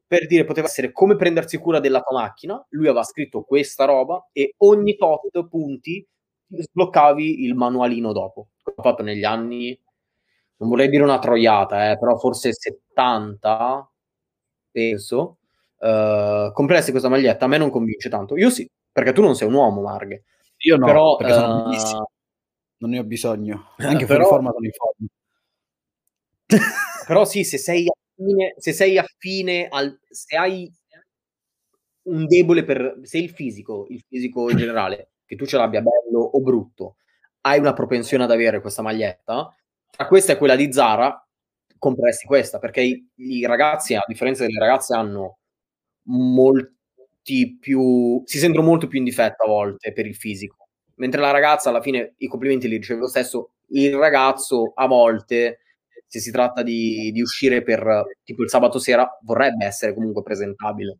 [0.08, 4.28] Per dire, poteva essere come prendersi cura della tua macchina, lui aveva scritto questa roba
[4.32, 6.06] e ogni tot punti
[6.48, 8.50] sbloccavi il manualino dopo.
[8.64, 9.78] L'ho fatto negli anni,
[10.58, 13.90] non vorrei dire una troiata, eh, però forse 70,
[14.70, 15.38] penso.
[15.78, 18.36] Uh, compreresti questa maglietta, a me non convince tanto.
[18.36, 20.24] Io sì, perché tu non sei un uomo, Marghe.
[20.58, 22.10] Io no, però, perché sono uh, bellissimo
[22.78, 25.06] non ne ho bisogno, eh, anche però, fuori forma sono in forma.
[27.06, 30.72] però sì, se sei affine, se sei affine al, se hai
[32.02, 36.20] un debole per, se il fisico, il fisico in generale, che tu ce l'abbia bello
[36.20, 36.96] o brutto,
[37.42, 39.54] hai una propensione ad avere questa maglietta,
[39.96, 41.26] tra questa e quella di Zara,
[41.78, 45.38] compresti questa, perché i, i ragazzi, a differenza delle ragazze, hanno
[46.08, 51.30] molti più, si sentono molto più in difetto a volte per il fisico mentre la
[51.30, 55.60] ragazza alla fine i complimenti li riceve lo stesso, il ragazzo a volte,
[56.06, 60.98] se si tratta di, di uscire per tipo il sabato sera, vorrebbe essere comunque presentabile.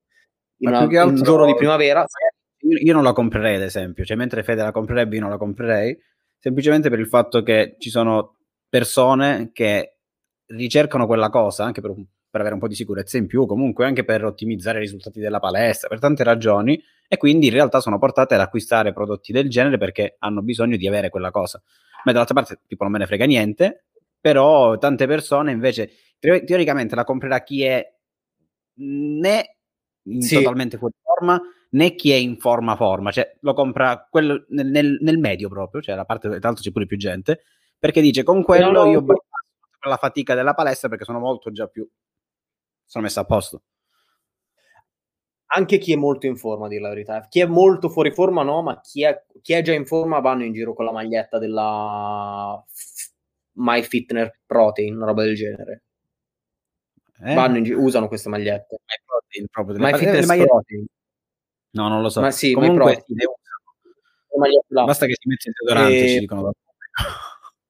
[0.58, 2.04] In una, altro, un giorno di primavera...
[2.60, 5.36] Io, io non la comprerei, ad esempio, cioè mentre Fede la comprerebbe, io non la
[5.36, 5.96] comprerei,
[6.38, 8.35] semplicemente per il fatto che ci sono
[8.76, 9.96] persone che
[10.46, 11.94] ricercano quella cosa anche per
[12.36, 15.38] per avere un po' di sicurezza in più, comunque anche per ottimizzare i risultati della
[15.38, 19.78] palestra, per tante ragioni, e quindi in realtà sono portate ad acquistare prodotti del genere
[19.78, 21.62] perché hanno bisogno di avere quella cosa.
[22.04, 23.86] Ma dall'altra parte, tipo, non me ne frega niente,
[24.20, 27.90] però tante persone invece, teoricamente la comprerà chi è
[28.74, 29.56] né
[30.18, 30.34] sì.
[30.34, 34.98] totalmente fuori forma, né chi è in forma forma, cioè lo compra quello nel, nel,
[35.00, 37.40] nel medio proprio, cioè la parte, tra l'altro c'è pure più gente,
[37.78, 39.04] perché dice con quello no, io
[39.86, 41.88] la fatica della palestra perché sono molto già più
[42.86, 43.62] sono messa a posto.
[45.48, 47.26] Anche chi è molto in forma, a dire la verità.
[47.28, 50.44] Chi è molto fuori forma, no, ma chi è, chi è già in forma vanno
[50.44, 52.64] in giro con la maglietta della
[53.52, 55.82] My Fitness Protein, una roba del genere.
[57.22, 57.34] Eh?
[57.34, 58.78] Vanno in, usano queste magliette.
[58.84, 60.48] My protein, proprio My fitness magliette...
[60.48, 60.86] protein.
[61.70, 62.20] No, non lo so.
[62.20, 63.04] Ma sì, Comunque,
[64.68, 66.08] Basta che si mette il deodorante, e...
[66.08, 66.52] ci dicono.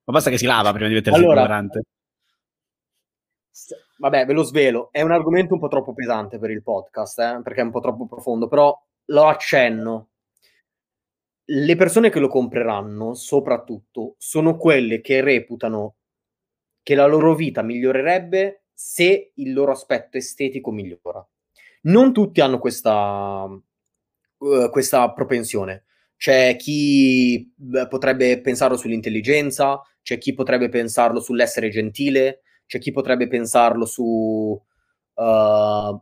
[0.06, 1.82] Ma basta che si lava prima di mettersi allora, il deodorante.
[3.98, 4.88] Vabbè, ve lo svelo.
[4.92, 7.80] È un argomento un po' troppo pesante per il podcast, eh, perché è un po'
[7.80, 10.10] troppo profondo, però lo accenno.
[11.44, 15.96] Le persone che lo compreranno, soprattutto, sono quelle che reputano
[16.82, 21.26] che la loro vita migliorerebbe se il loro aspetto estetico migliora.
[21.82, 25.84] Non tutti hanno questa, uh, questa propensione.
[26.16, 27.52] C'è chi
[27.88, 34.04] potrebbe pensarlo sull'intelligenza, c'è chi potrebbe pensarlo sull'essere gentile, c'è chi potrebbe pensarlo su
[35.14, 36.00] uh,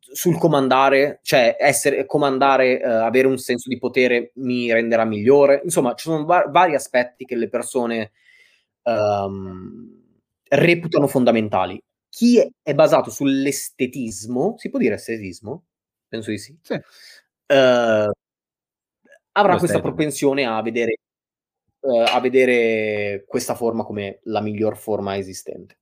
[0.00, 5.60] sul comandare, cioè essere comandare, uh, avere un senso di potere mi renderà migliore.
[5.64, 8.12] Insomma, ci sono va- vari aspetti che le persone
[8.84, 10.02] um,
[10.48, 11.78] reputano fondamentali.
[12.08, 15.64] Chi è, è basato sull'estetismo, si può dire estetismo?
[16.08, 16.56] Penso di sì.
[16.62, 16.72] sì.
[16.72, 18.10] Uh,
[19.32, 20.96] avrà questa propensione a vedere,
[21.84, 25.78] uh, a vedere questa forma come la miglior forma esistente.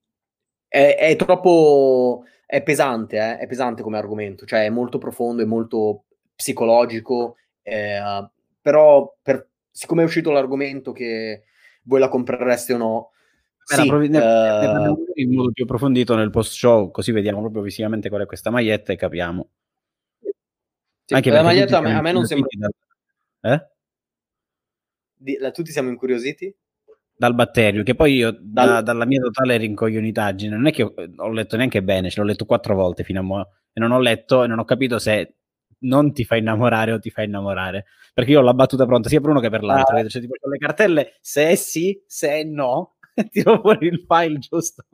[0.68, 3.38] È, è troppo è pesante, eh?
[3.38, 8.28] è pesante come argomento, cioè è molto profondo, è molto psicologico, eh,
[8.60, 11.44] però per, siccome è uscito l'argomento che
[11.84, 13.10] voi la comprereste o no,
[13.64, 14.22] sì, provi- ne, uh...
[14.22, 18.50] ne in modo più approfondito nel post show, così vediamo proprio visivamente qual è questa
[18.50, 19.48] maglietta e capiamo.
[21.04, 22.48] Sì, Anche la maglietta a me, a me non sembra...
[23.40, 23.71] Eh?
[25.22, 26.52] Di, la, tutti siamo incuriositi?
[27.14, 28.68] Dal batterio, che poi io Dal...
[28.68, 32.26] da, dalla mia totale rincoglionitaggine non è che ho, ho, letto neanche bene, ce l'ho
[32.26, 35.36] letto quattro volte fino a mo' e non ho letto e non ho capito se
[35.82, 37.86] non ti fa innamorare o ti fa innamorare.
[38.12, 39.96] Perché io ho la battuta pronta sia per uno che per l'altro.
[39.96, 40.08] Ah.
[40.08, 42.96] Cioè, tipo, con le cartelle, se è sì, se è no,
[43.30, 44.84] tiro fuori il file giusto.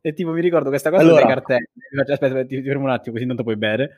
[0.00, 1.20] e tipo mi ricordo questa cosa allora.
[1.20, 1.68] delle cartelle.
[2.00, 3.96] Aspetta, ti, ti fermo un attimo così intanto puoi bere.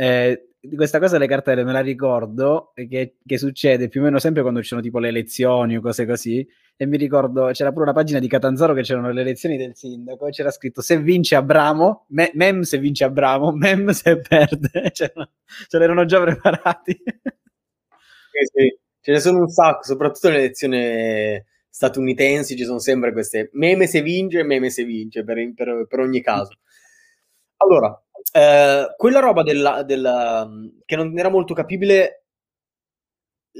[0.00, 4.42] Eh, questa cosa delle cartelle me la ricordo che, che, succede più o meno sempre
[4.42, 7.92] quando ci sono tipo le elezioni o cose così e mi ricordo c'era pure una
[7.92, 12.06] pagina di Catanzaro che c'erano le elezioni del sindaco e c'era scritto se vince Abramo
[12.10, 15.12] me, mem se vince Abramo mem se perde ce
[15.70, 18.78] l'erano già preparati sì, sì.
[19.00, 24.00] ce ne sono un sacco soprattutto nelle elezioni statunitensi ci sono sempre queste meme se
[24.00, 26.52] vince meme se vince per, per, per ogni caso
[27.56, 28.00] allora
[28.32, 30.48] eh, quella roba della, della,
[30.84, 32.24] che non era molto capibile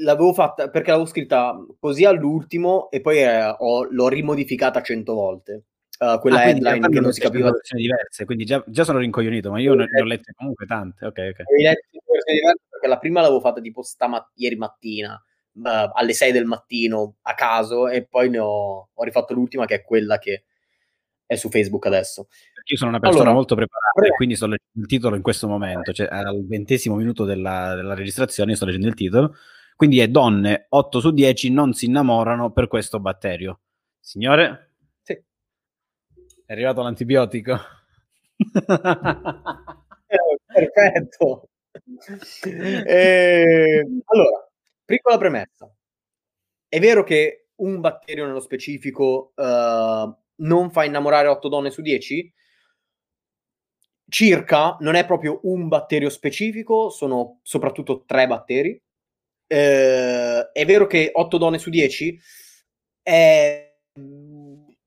[0.00, 5.64] l'avevo fatta perché l'avevo scritta così all'ultimo e poi eh, ho, l'ho rimodificata cento volte.
[5.98, 7.50] Uh, quella ah, headline che non si capiva.
[7.70, 11.04] diverse, quindi già, già, sono rincoglionito, ma io ne, ne ho lette comunque tante.
[11.06, 11.42] Ok, ok.
[11.42, 15.20] perché la prima l'avevo fatta tipo stamat- ieri mattina,
[15.54, 19.74] uh, alle 6 del mattino a caso, e poi ne ho, ho rifatto l'ultima che
[19.74, 20.44] è quella che
[21.28, 22.28] è su Facebook adesso.
[22.64, 25.46] Io sono una persona allora, molto preparata e quindi sto leggendo il titolo in questo
[25.46, 29.34] momento, cioè al ventesimo minuto della, della registrazione sto leggendo il titolo,
[29.76, 33.60] quindi è donne 8 su 10 non si innamorano per questo batterio.
[34.00, 34.72] Signore?
[35.02, 35.12] Sì.
[36.44, 37.58] È arrivato l'antibiotico?
[40.46, 41.48] Perfetto.
[42.86, 44.48] Eh, allora,
[44.84, 45.70] piccola premessa.
[46.68, 52.32] È vero che un batterio nello specifico uh, non fa innamorare 8 donne su 10?
[54.10, 58.80] Circa, non è proprio un batterio specifico, sono soprattutto tre batteri.
[59.46, 62.18] Eh, è vero che 8 donne su 10
[63.02, 63.76] è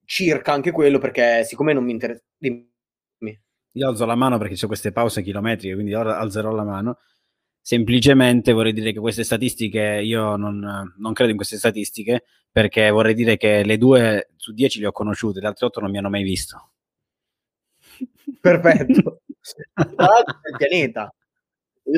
[0.06, 2.22] circa anche quello perché siccome non mi interessa...
[3.76, 6.98] Io alzo la mano perché c'è queste pause chilometriche, quindi ora alzerò la mano.
[7.64, 13.14] Semplicemente vorrei dire che queste statistiche, io non, non, credo in queste statistiche, perché vorrei
[13.14, 16.10] dire che le due su dieci le ho conosciute, le altre otto non mi hanno
[16.10, 16.72] mai visto.
[18.42, 19.22] Perfetto.
[19.78, 21.14] il pianeta.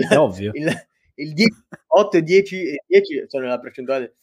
[0.09, 0.51] È ovvio.
[0.53, 0.69] Il,
[1.15, 1.51] il 10,
[1.87, 4.15] 8 e 10, 10 sono la percentuale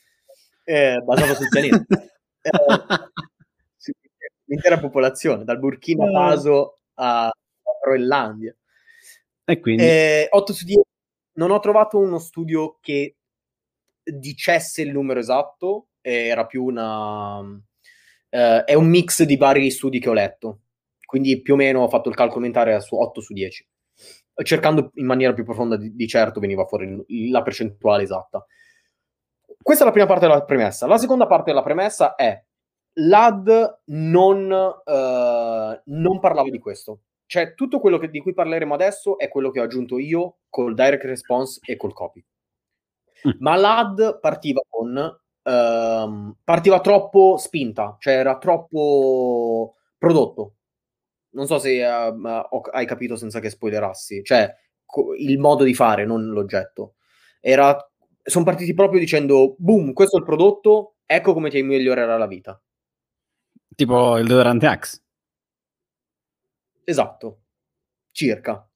[0.64, 1.84] eh, basata sul pianeta.
[2.42, 6.10] Eh, l'intera popolazione, dal Burkina eh.
[6.10, 7.32] Faso a, a
[7.82, 8.56] Groenlandia.
[9.44, 9.82] E quindi?
[9.82, 10.80] Eh, 8 su 10
[11.34, 13.16] non ho trovato uno studio che
[14.02, 17.38] dicesse il numero esatto, era più una...
[17.38, 20.60] Uh, è un mix di vari studi che ho letto,
[21.04, 23.68] quindi più o meno ho fatto il calcolo mentale su 8 su 10.
[24.42, 28.44] Cercando in maniera più profonda di, di certo veniva fuori la percentuale esatta.
[29.60, 30.86] Questa è la prima parte della premessa.
[30.86, 32.42] La seconda parte della premessa è
[32.94, 39.16] l'AD non, uh, non parlava di questo cioè tutto quello che, di cui parleremo adesso
[39.16, 42.24] è quello che ho aggiunto io col direct response e col copy.
[43.28, 43.30] Mm.
[43.38, 50.54] Ma l'ad partiva con ehm, partiva troppo spinta, cioè era troppo prodotto.
[51.34, 54.52] Non so se uh, hai capito senza che spoilerassi, cioè
[54.84, 56.94] co- il modo di fare, non l'oggetto.
[57.38, 57.78] Era,
[58.24, 62.60] sono partiti proprio dicendo, boom, questo è il prodotto, ecco come ti migliorerà la vita.
[63.76, 65.00] Tipo il deodorante Axe.
[66.84, 67.40] Esatto,
[68.12, 68.68] circa.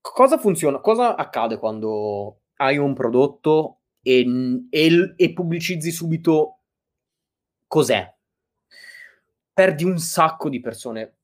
[0.00, 0.80] Cosa funziona?
[0.80, 4.24] Cosa accade quando hai un prodotto e,
[4.70, 6.60] e, e pubblicizzi subito
[7.66, 8.12] cos'è?
[9.52, 11.16] Perdi un sacco di persone,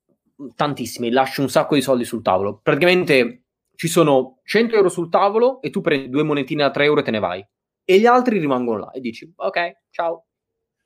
[0.55, 2.59] tantissime, lasci un sacco di soldi sul tavolo.
[2.63, 3.45] Praticamente
[3.75, 7.03] ci sono 100 euro sul tavolo e tu prendi due monetine da 3 euro e
[7.03, 7.47] te ne vai.
[7.85, 10.26] E gli altri rimangono là e dici, ok, ciao.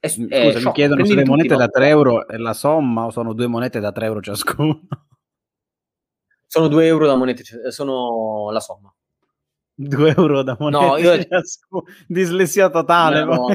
[0.01, 3.11] È, Scusa, è mi chiedono se le monete da 3 euro è la somma o
[3.11, 4.81] sono due monete da 3 euro ciascuno?
[6.47, 8.93] Sono 2 euro da monete, sono la somma.
[9.75, 10.85] 2 euro da moneta.
[10.85, 11.13] No, io...
[12.09, 13.25] Dislessia totale.
[13.25, 13.47] No,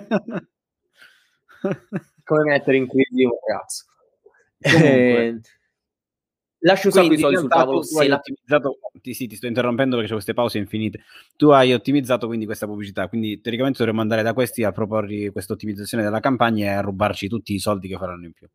[2.23, 3.85] Come mettere in crisi un ragazzo.
[4.65, 5.39] Eh,
[6.59, 7.83] lascio un sacco di soldi sul tavolo.
[7.83, 8.15] Se la...
[8.15, 8.79] ottimizzato...
[9.01, 11.01] Ti, sì, ti sto interrompendo perché c'è queste pause infinite.
[11.35, 15.53] Tu hai ottimizzato quindi questa pubblicità, quindi teoricamente dovremmo andare da questi a proporre questa
[15.53, 18.47] ottimizzazione della campagna e a rubarci tutti i soldi che faranno in più.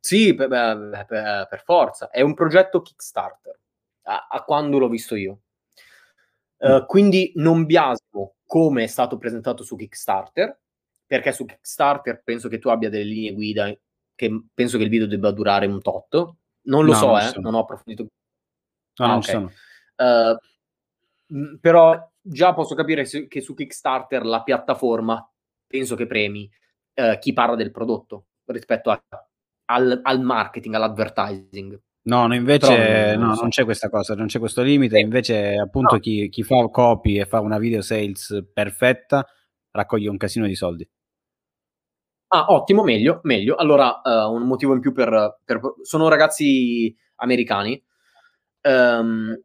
[0.00, 2.10] Sì, per, per, per forza.
[2.10, 3.58] È un progetto Kickstarter,
[4.02, 5.40] a, a quando l'ho visto io.
[6.58, 10.58] Uh, quindi non biasmo come è stato presentato su Kickstarter,
[11.06, 13.72] perché su Kickstarter penso che tu abbia delle linee guida
[14.18, 16.14] che penso che il video debba durare un tot.
[16.62, 18.02] Non lo no, so, non, eh, non ho approfondito.
[18.02, 19.30] No, ah, non okay.
[19.32, 19.52] sono.
[19.94, 25.24] Uh, però già posso capire che su Kickstarter la piattaforma
[25.68, 26.50] penso che premi
[26.94, 29.00] uh, chi parla del prodotto rispetto a,
[29.66, 31.80] al, al marketing, all'advertising.
[32.08, 33.42] No, no invece non, no, so.
[33.42, 37.26] non, c'è questa cosa, non c'è questo limite, invece appunto chi, chi, fa copy e
[37.26, 39.24] fa una video sales perfetta
[39.70, 40.88] raccoglie un casino di soldi.
[42.28, 43.54] Ah, ottimo, meglio, meglio.
[43.56, 45.60] Allora, uh, un motivo in più per, per...
[45.82, 47.82] Sono ragazzi americani
[48.62, 49.36] um,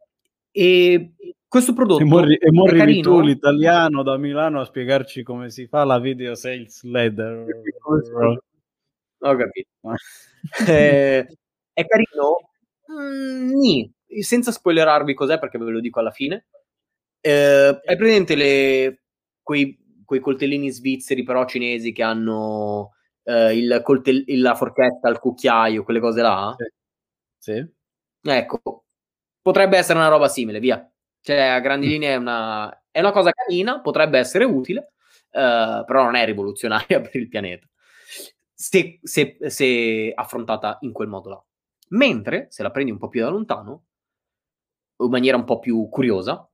[0.50, 1.14] e
[1.48, 5.84] questo prodotto e morri, e morri tu l'italiano da Milano a spiegarci come si fa
[5.84, 7.46] la video sales leader.
[9.18, 9.68] Ho capito.
[10.68, 11.26] eh,
[11.72, 12.36] è carino
[12.92, 13.84] Mm,
[14.20, 16.46] senza spoilerarvi cos'è perché ve lo dico alla fine.
[17.20, 19.02] Eh, hai presente le,
[19.42, 25.84] quei, quei, coltellini svizzeri però cinesi che hanno eh, il coltell- la forchetta al cucchiaio,
[25.84, 26.54] quelle cose là?
[27.38, 27.52] Sì.
[27.52, 27.72] sì.
[28.30, 28.84] Ecco,
[29.42, 30.88] potrebbe essere una roba simile, via.
[31.20, 31.90] Cioè, a grandi mm.
[31.90, 34.92] linee è una, è una cosa carina, potrebbe essere utile,
[35.30, 37.66] eh, però non è rivoluzionaria per il pianeta.
[38.54, 41.44] Se, se, se affrontata in quel modo là.
[41.90, 43.84] Mentre, se la prendi un po' più da lontano,
[44.98, 46.48] in maniera un po' più curiosa,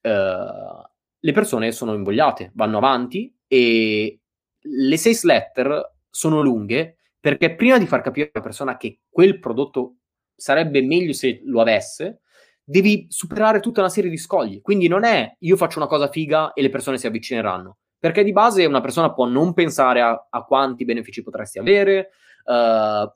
[0.00, 0.81] eh,
[1.24, 4.20] le persone sono invogliate, vanno avanti e
[4.58, 9.98] le sales letter sono lunghe perché prima di far capire alla persona che quel prodotto
[10.34, 12.22] sarebbe meglio se lo avesse,
[12.64, 14.60] devi superare tutta una serie di scogli.
[14.60, 17.78] Quindi non è io faccio una cosa figa e le persone si avvicineranno.
[17.96, 22.10] Perché di base una persona può non pensare a, a quanti benefici potresti avere,
[22.46, 23.08] uh,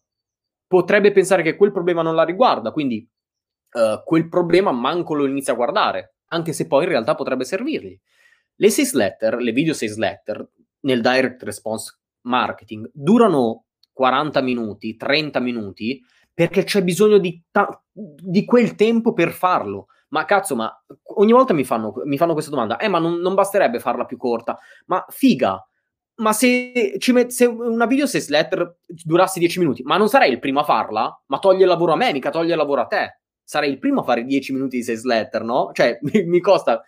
[0.69, 3.09] potrebbe pensare che quel problema non la riguarda, quindi
[3.73, 7.99] uh, quel problema manco lo inizia a guardare, anche se poi in realtà potrebbe servirgli.
[8.57, 10.49] Le sales letter, le video sales letter
[10.81, 18.45] nel direct response marketing durano 40 minuti, 30 minuti, perché c'è bisogno di, ta- di
[18.45, 19.87] quel tempo per farlo.
[20.09, 20.71] Ma cazzo, ma
[21.17, 24.17] ogni volta mi fanno, mi fanno questa domanda, eh, ma non, non basterebbe farla più
[24.17, 24.59] corta?
[24.87, 25.67] Ma figa,
[26.17, 30.39] ma se, met- se, una video sales letter durasse 10 minuti, ma non sarei il
[30.39, 31.23] primo a farla?
[31.27, 33.21] Ma toglie il lavoro a me, mica toglie il lavoro a te.
[33.47, 35.71] Sarei il primo a fare 10 minuti di sales letter, no?
[35.73, 36.83] Cioè, mi, mi costa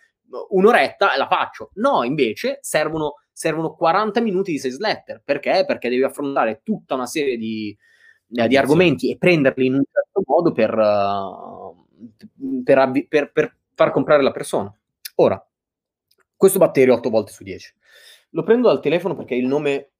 [0.49, 1.71] un'oretta e la faccio.
[1.75, 5.21] No, invece servono, servono 40 minuti di sales letter.
[5.23, 5.63] Perché?
[5.65, 7.75] Perché devi affrontare tutta una serie di,
[8.33, 13.91] eh, di argomenti e prenderli in un certo modo per, uh, per, per, per far
[13.91, 14.71] comprare la persona.
[15.15, 15.41] Ora,
[16.35, 17.73] questo batterio 8 volte su 10
[18.31, 19.91] lo prendo dal telefono perché il nome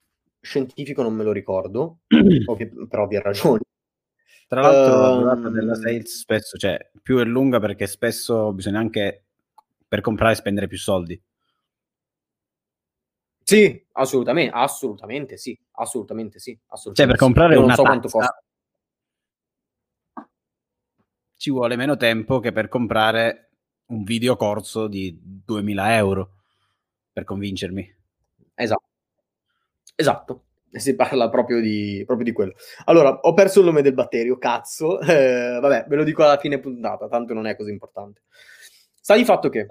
[0.41, 1.99] scientifico non me lo ricordo,
[2.45, 3.61] ovvio, per ovvie ragioni.
[4.49, 8.51] Tra l'altro uh, la durata ehm, della sales spesso, cioè, più è lunga perché spesso
[8.51, 9.25] bisogna anche
[9.87, 11.21] per comprare spendere più soldi.
[13.43, 16.57] Sì, assolutamente, assolutamente sì, assolutamente sì.
[16.65, 17.61] Assolutamente cioè, per comprare sì.
[17.61, 18.43] una so costa.
[21.37, 23.51] ci vuole meno tempo che per comprare
[23.89, 26.31] un videocorso di 2000 euro
[27.13, 27.97] per convincermi.
[28.55, 28.87] Esatto.
[29.93, 30.43] Esatto.
[30.79, 32.53] Si parla proprio di, proprio di quello.
[32.85, 34.99] Allora, ho perso il nome del batterio, cazzo.
[35.01, 38.21] Eh, vabbè, ve lo dico alla fine puntata, tanto non è così importante.
[39.01, 39.67] Sta di fatto che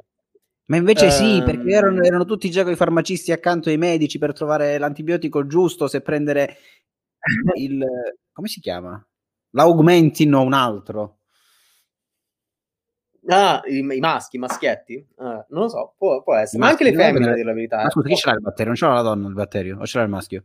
[0.67, 4.33] Ma invece sì, perché erano, ehm erano tutti già coi farmacisti accanto ai medici per
[4.33, 6.57] trovare l'antibiotico giusto, se prendere
[7.59, 7.85] il
[8.33, 9.05] come si chiama?
[9.51, 11.19] L'Augmentin o un altro.
[13.31, 15.07] Ah, i i maschi, i maschietti?
[15.17, 16.63] Ah, non lo so, può può essere.
[16.63, 17.91] Ma anche le femmine a dir la verità, Ma eh.
[17.91, 18.67] scusa, chi ce l'ha il batterio?
[18.67, 20.45] Non ce l'ha la donna il batterio o ce l'ha il maschio?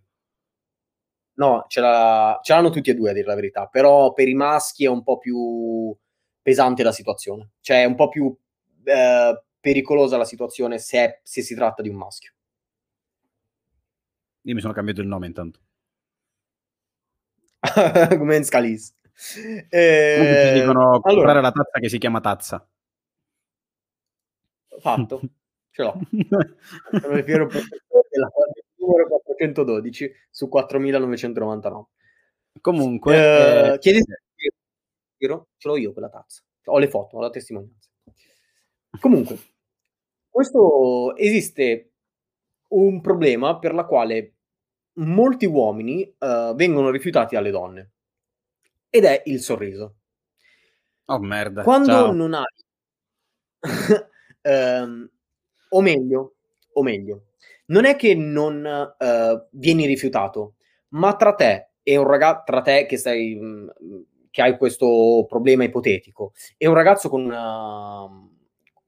[1.37, 4.35] No, ce l'ha ce l'hanno tutti e 2 a dir la verità, però per i
[4.35, 5.95] maschi è un po' più
[6.41, 7.51] pesante la situazione.
[7.59, 8.35] Cioè è un po' più,
[8.83, 12.33] ehm, pericolosa la situazione se è se si tratta di un maschio.
[14.45, 15.59] Io mi sono cambiato il nome intanto.
[18.19, 18.93] Come Scalise.
[20.13, 22.65] Comunque ti Ehm, dicono comprare allora la tazza che si chiama tazza.
[24.79, 25.21] Fatto,
[25.71, 25.99] ce l'ho.
[27.01, 28.29] Sono il fiero della
[28.85, 31.85] numero 412 su 4999.
[32.61, 36.41] Comunque, Ehm, ehm chiedi ce l'ho io quella tazza.
[36.65, 37.89] Ho le foto, ho la testimonianza.
[38.99, 39.37] Comunque,
[40.29, 41.91] questo esiste
[42.69, 44.35] un problema per la quale
[44.95, 47.91] molti uomini, uhm, vengono rifiutati dalle donne,
[48.89, 49.95] ed è il sorriso.
[51.05, 52.13] Oh merda, Quando ciao.
[52.13, 52.45] non hai
[54.41, 55.09] ehm,
[55.69, 56.35] o meglio
[56.73, 57.32] o meglio,
[57.67, 58.63] non è che non,
[58.99, 60.55] uhm, vieni rifiutato,
[60.89, 63.69] ma tra te e un raga tra te che stai mhmm,
[64.31, 68.07] che hai questo problema ipotetico, e un ragazzo con una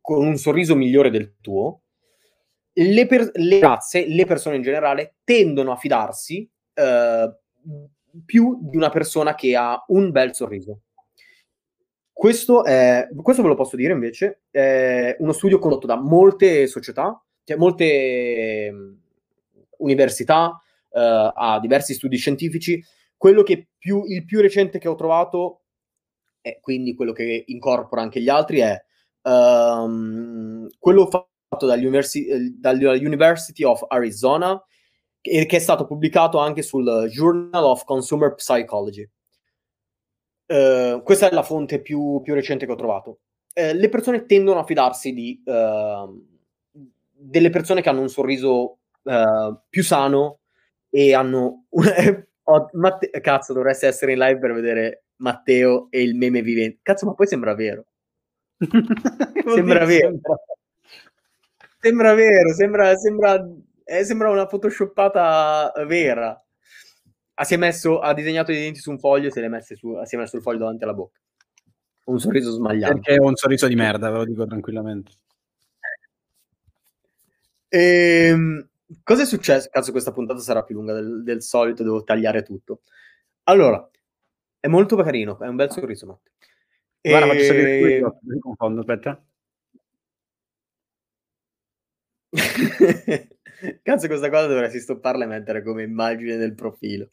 [0.02, 1.82] con un sorriso migliore del tuo,
[2.74, 7.38] le per le ragazze, le persone in generale, tendono a fidarsi, uhm,
[8.26, 10.82] più di una persona che ha un bel sorriso.
[12.18, 17.22] Questo è questo ve lo posso dire invece, è uno studio condotto da molte società,
[17.46, 19.00] cioè molte, mhmm,
[19.80, 22.84] università, uhm, ha diversi studi scientifici.
[23.18, 25.62] Quello che più il più recente che ho trovato,
[26.42, 28.80] e quindi quello che incorpora anche gli altri, è,
[29.24, 34.62] uhm, quello fatto dagli universi ehm, dalla University of Arizona,
[35.22, 39.10] e che è stato pubblicato anche sul Journal of Consumer Psychology.
[40.50, 43.22] Uhm, questa è la fonte più più recente che ho trovato.
[43.54, 46.35] Ehm, le persone tendono a fidarsi di uhm,
[47.18, 50.40] delle persone che hanno un sorriso, uhm, più sano
[50.90, 56.42] e hanno ho Matte cazzo dovresti essere in live per vedere Matteo e il meme
[56.42, 57.86] viven cazzo ma poi sembra vero.
[59.56, 60.14] Sembra vero.
[61.80, 63.36] Sembra vero, sembra sembra
[63.84, 66.40] ehm, sembra una photoshoppata vera.
[67.36, 69.76] Ah, si è messo ha disegnato i denti su un foglio e se è messe
[69.76, 71.20] su si è messo il foglio davanti alla bocca.
[72.06, 73.02] Un sorriso smagliante.
[73.02, 75.12] Perché ho un sorriso di merda, ve lo dico tranquillamente.
[77.72, 78.68] Ehm,
[79.04, 79.70] cosa è successo?
[79.72, 82.82] Cazzo questa puntata sarà più lunga del del solito, devo tagliare tutto.
[83.44, 83.88] Allora,
[84.60, 86.32] è molto carino, è un bel sorriso Matte.
[87.02, 89.26] Guarda faccio salire gli Ehm così confondo, aspetta.
[93.84, 97.10] Cazzo questa cosa dovresti stopparla e mettere come immagine del profilo.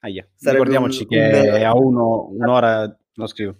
[0.00, 0.26] Ahia.
[0.34, 3.56] Sarebbe Ricordiamoci un che un è a 1 1 ora lo scrivo.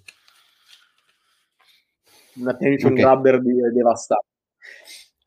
[2.37, 3.05] Un attention Okay.
[3.05, 4.27] grabber di devastante.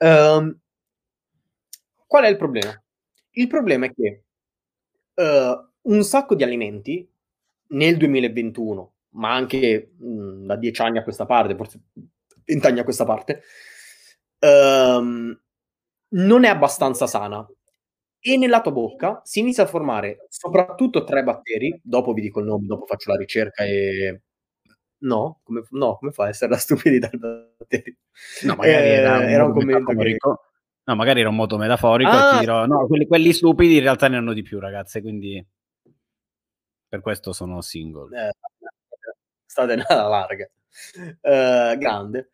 [0.02, 0.60] Uhm
[2.08, 2.82] qual è il problema?
[3.32, 4.24] Il problema è che,
[5.16, 7.10] uhm, un sacco di alimenti
[7.70, 11.82] nel 2021, ma anche, mhmm, da 10 anni a questa parte, forse
[12.46, 13.44] 20 anni a questa parte,
[14.42, 15.40] uhm,
[16.10, 17.48] non è abbastanza sana.
[18.22, 22.48] E nella tua bocca si inizia a formare soprattutto 3 batteri, dopo vi dico il
[22.48, 24.22] nome, dopo faccio la ricerca e
[25.00, 25.42] no?
[25.44, 27.96] Come no, come fa a essere la stupidità il batterio?
[28.42, 30.22] No, magari era Ehm, un era un commento che.
[30.90, 32.40] No, magari era un modo metaforico ti Ah!
[32.40, 35.46] dirò: "No, quelli quelli stupidi in realtà ne hanno di più ragazze, quindi"
[36.92, 38.32] "per questo sono single." Eh,
[39.46, 40.48] state alla larga.
[41.24, 42.30] Uhm, grande.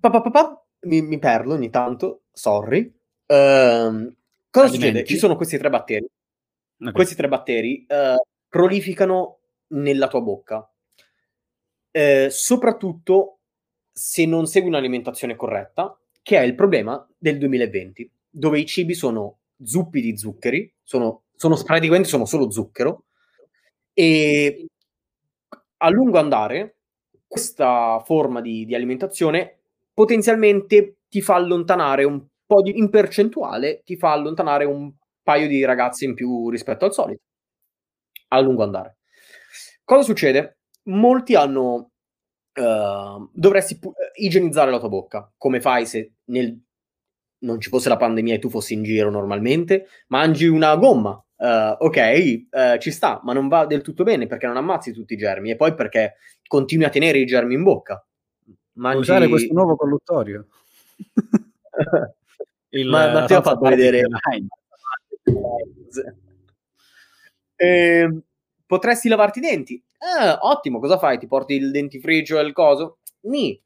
[0.00, 0.42] Pa pa pa
[0.90, 2.80] mi mi perdo ogni tanto, sorry.
[3.26, 4.14] Uhm,
[4.50, 4.86] cosa succede?
[4.88, 5.12] Alimenti?
[5.14, 6.04] Ci sono questi 3 batteri.
[6.80, 6.92] Okay.
[6.92, 8.16] Questi 3 batteri, uhm,
[8.48, 9.38] prolificano
[9.68, 10.68] nella tua bocca.
[11.94, 13.38] Ehm, soprattutto
[13.92, 15.98] se non segui un'alimentazione corretta,
[16.28, 21.56] che è il problema del 2020, dove i cibi sono zuppi di zuccheri, sono sono
[21.64, 23.04] praticamente sono solo zucchero,
[23.94, 24.66] e
[25.78, 26.80] a lungo andare
[27.26, 29.60] questa forma di di alimentazione
[29.94, 35.64] potenzialmente ti fa allontanare un po' di in percentuale, ti fa allontanare un paio di
[35.64, 37.22] ragazze in più rispetto al solito.
[38.28, 38.98] A lungo andare.
[39.82, 40.58] Cosa succede?
[40.88, 41.92] Molti hanno
[42.58, 45.32] uhm, dovresti pu uhm, igienizzare la tua bocca.
[45.36, 46.60] Come fai se nel
[47.40, 49.86] non ci fosse la pandemia e tu fossi in giro normalmente?
[50.08, 54.46] Mangi una gomma, uhm, okay, uhm, ci sta, ma non va del tutto bene perché
[54.46, 58.04] non ammazzi tutti i germi e poi perché continui a tenere i germi in bocca.
[58.74, 58.98] mangi...
[58.98, 60.46] usare questo nuovo colluttorio.
[62.70, 64.02] Il, ma Matteo ha fatto vedere...
[67.60, 68.22] Eh,
[68.66, 69.82] potresti lavarti i denti.
[69.98, 71.18] Ah, ottimo, cosa fai?
[71.18, 72.98] Ti porti il dentifricio e il coso?
[73.22, 73.60] Ni.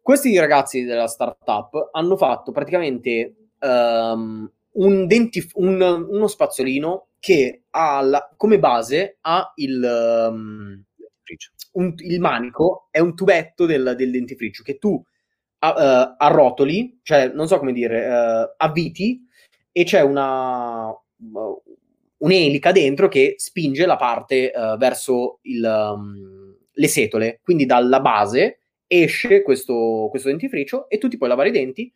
[0.00, 8.00] Questi ragazzi della startup hanno fatto praticamente um, un dentif- un, uno spazzolino che ha
[8.00, 10.84] la, come base ha il, um,
[11.74, 15.04] un, il manico, è un tubetto del, del dentifricio che tu uh,
[15.60, 19.24] arrotoli, cioè non so come dire, uh, avviti
[19.70, 20.92] e c'è una
[22.22, 27.40] un'elica dentro che spinge la parte uh, verso il, um, le setole.
[27.42, 31.92] Quindi dalla base esce questo, questo, dentifricio e tu ti puoi lavare i denti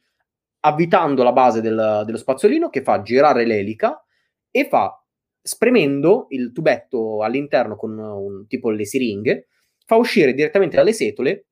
[0.60, 4.02] avvitando la base del, dello spazzolino che fa girare l'elica
[4.50, 5.00] e fa,
[5.40, 9.48] spremendo il tubetto all'interno con un tipo le siringhe,
[9.84, 11.46] fa uscire direttamente dalle setole,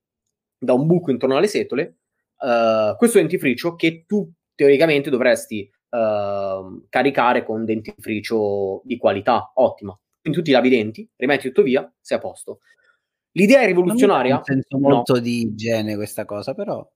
[0.58, 1.98] da un buco intorno alle setole,
[2.38, 9.98] uh, questo dentifricio che tu teoricamente dovresti uh, caricare con dentifricio di qualità ottima.
[10.20, 12.60] Quindi tu ti lavi i denti, rimetti tutto via, sei a posto.
[13.32, 14.34] L'idea è rivoluzionaria.
[14.34, 15.20] Non senso molto no.
[15.20, 16.88] di igiene questa cosa, però.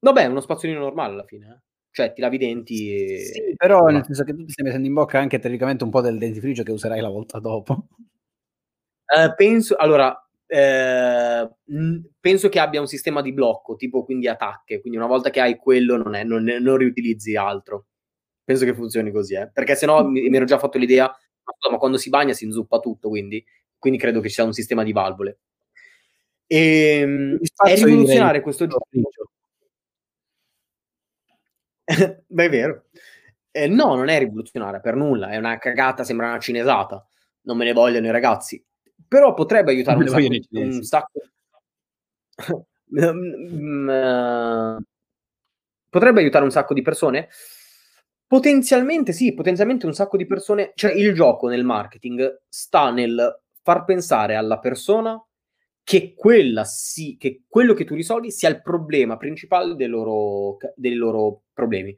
[0.00, 1.46] Vabbè, è uno spazzolino normale alla fine.
[1.46, 1.62] Eh?
[1.90, 3.18] Cioè, ti lavi i denti e...
[3.24, 6.00] Sì, però nel senso che tu ti stai mettendo in bocca anche teoricamente un po'
[6.00, 7.86] del dentifricio che userai la volta dopo.
[9.04, 11.50] Uh, penso, allora, eh,
[12.20, 15.56] penso che abbia un sistema di blocco, tipo quindi attacche, quindi una volta che hai
[15.56, 17.86] quello non, è, non, non riutilizzi altro.
[18.44, 19.50] Penso che funzioni così, eh.
[19.50, 21.10] perché se no mi, mi, ero già fatto l'idea,
[21.70, 23.42] ma, quando si bagna si inzuppa tutto, quindi,
[23.78, 25.38] quindi credo che ci sia un sistema di valvole.
[26.46, 28.86] E, ehm, è rivoluzionare questo gioco.
[32.26, 32.84] Beh, è vero.
[33.50, 37.06] Eh, no, non è rivoluzionaria per nulla, è una cagata, sembra una cinesata.
[37.42, 38.62] Non me ne vogliono i ragazzi
[39.06, 41.20] però potrebbe aiutare un sacco, un sacco...
[45.94, 47.28] Potrebbe aiutare un sacco di persone?
[48.26, 53.84] Potenzialmente sì, potenzialmente un sacco di persone, cioè il gioco nel marketing sta nel far
[53.84, 55.22] pensare alla persona
[55.84, 60.94] che, quella sì, che quello che tu risolvi sia il problema principale dei loro, dei
[60.94, 61.96] loro problemi.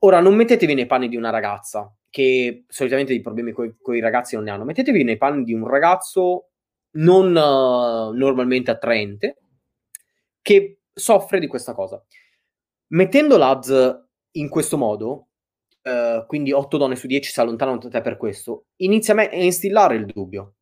[0.00, 4.34] Ora, non mettetevi nei panni di una ragazza che solitamente dei problemi con i ragazzi
[4.34, 4.64] non ne hanno.
[4.64, 6.50] Mettetevi nei panni di un ragazzo
[6.96, 9.38] non uh, normalmente attraente
[10.42, 12.04] che soffre di questa cosa.
[12.88, 15.28] Mettendo l'ADS in questo modo,
[15.84, 19.96] uh, quindi 8 donne su 10 si allontanano da te per questo, inizia a instillare
[19.96, 20.56] il dubbio.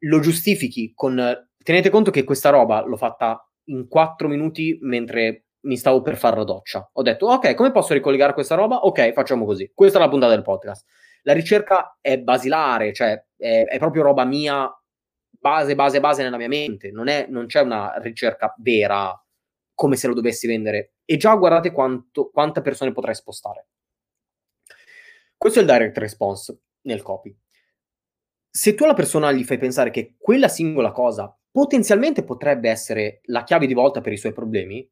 [0.00, 1.48] Lo giustifichi con...
[1.56, 6.36] Tenete conto che questa roba l'ho fatta in 4 minuti mentre mi stavo per fare
[6.36, 6.88] la doccia.
[6.92, 8.78] Ho detto, ok, come posso ricollegare questa roba?
[8.78, 9.70] Ok, facciamo così.
[9.74, 10.86] Questa è la puntata del podcast.
[11.22, 14.68] La ricerca è basilare, cioè è, è proprio roba mia,
[15.28, 16.90] base, base, base nella mia mente.
[16.90, 19.20] Non, è, non c'è una ricerca vera
[19.74, 20.94] come se lo dovessi vendere.
[21.04, 23.66] E già guardate quanto, quante persone potrai spostare.
[25.36, 27.36] Questo è il direct response nel copy.
[28.48, 33.42] Se tu alla persona gli fai pensare che quella singola cosa potenzialmente potrebbe essere la
[33.42, 34.86] chiave di volta per i suoi problemi,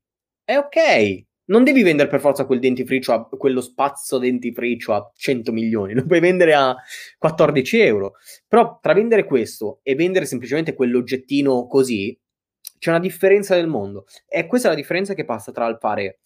[0.45, 1.25] è ok.
[1.47, 6.07] Non devi vendere per forza quel dentifricio a, quello spazio dentifricio a 100 milioni, lo
[6.07, 6.75] puoi vendere a
[7.19, 8.15] 14 euro.
[8.49, 12.19] Però tra vendere questo e vendere semplicemente quell'oggettino così,
[12.79, 14.07] c'è una differenza del mondo.
[14.27, 16.21] E questa è la differenza che passa tra il fare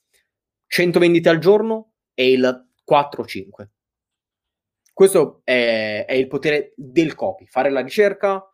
[0.67, 3.69] 100 vendite al giorno e il 4-5.
[4.93, 8.45] Questo è, è il potere del copy, fare la ricerca,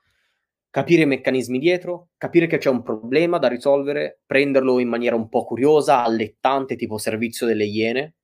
[0.75, 5.29] capire i meccanismi dietro, capire che c'è un problema da risolvere, prenderlo in maniera un
[5.29, 8.16] po' curiosa, allettante, tipo servizio delle iene,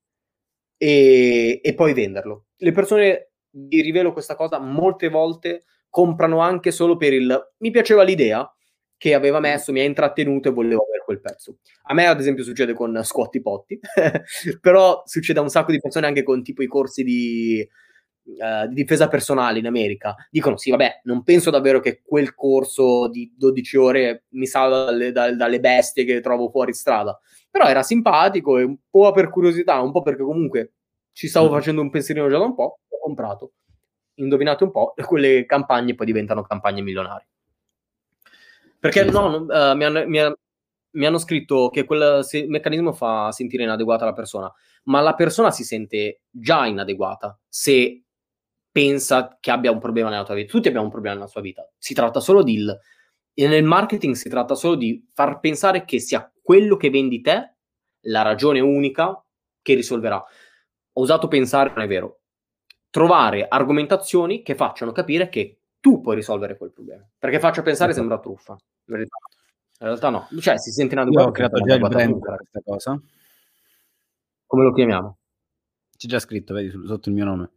[0.77, 2.47] e, e poi venderlo.
[2.57, 8.03] Le persone, vi rivelo questa cosa, molte volte comprano anche solo per il mi piaceva
[8.03, 8.53] l'idea
[8.97, 11.59] che aveva messo, mi ha intrattenuto e volevo avere quel pezzo.
[11.83, 13.79] A me, ad esempio, succede con Squatty Potti,
[14.61, 17.65] però succede a un sacco di persone anche con tipo i corsi di
[18.25, 23.09] uh, di difesa personale in America dicono sì, vabbè, non penso davvero che quel corso
[23.09, 27.19] di 12 ore mi salva dalle, dalle, dalle bestie che trovo fuori strada.
[27.51, 30.73] Però era simpatico e un po' per curiosità, un po' perché comunque
[31.13, 31.53] ci stavo mm.
[31.53, 33.53] facendo un pensierino già da un po', ho comprato.
[34.15, 37.27] Indovinate un po', quelle campagne poi diventano campagne milionarie.
[38.79, 40.35] Perché no, no uh, mi, hanno, mi, ha,
[40.93, 44.51] mi, hanno, scritto che quel se, meccanismo fa sentire inadeguata la persona,
[44.85, 48.05] ma la persona si sente già inadeguata se
[48.71, 50.51] pensa che abbia un problema nella tua vita.
[50.51, 51.69] Tutti abbiamo un problema nella sua vita.
[51.77, 52.65] Si tratta solo di...
[53.33, 57.55] E nel marketing si tratta solo di far pensare che sia quello che vendi te
[58.05, 59.23] la ragione unica
[59.63, 60.17] che risolverà.
[60.17, 62.21] Ho usato pensare, non è vero.
[62.91, 67.09] Trovare argomentazioni che facciano capire che tu puoi risolvere quel problema.
[67.19, 68.07] Perché faccio pensare esatto.
[68.07, 68.57] sembra truffa.
[68.87, 72.61] In realtà no, cioè si sente una Io ho creato già il brand per questa
[72.63, 73.01] cosa.
[74.47, 75.19] Come lo chiamiamo?
[75.97, 77.51] C'è già scritto, vedi, sotto il mio nome.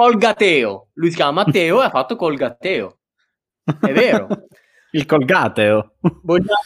[0.00, 0.88] Colgateo.
[0.94, 3.00] Lui si chiama Matteo e ha fatto Colgateo.
[3.62, 4.28] È vero.
[4.92, 5.96] il Colgateo.
[6.22, 6.60] Vogliamo,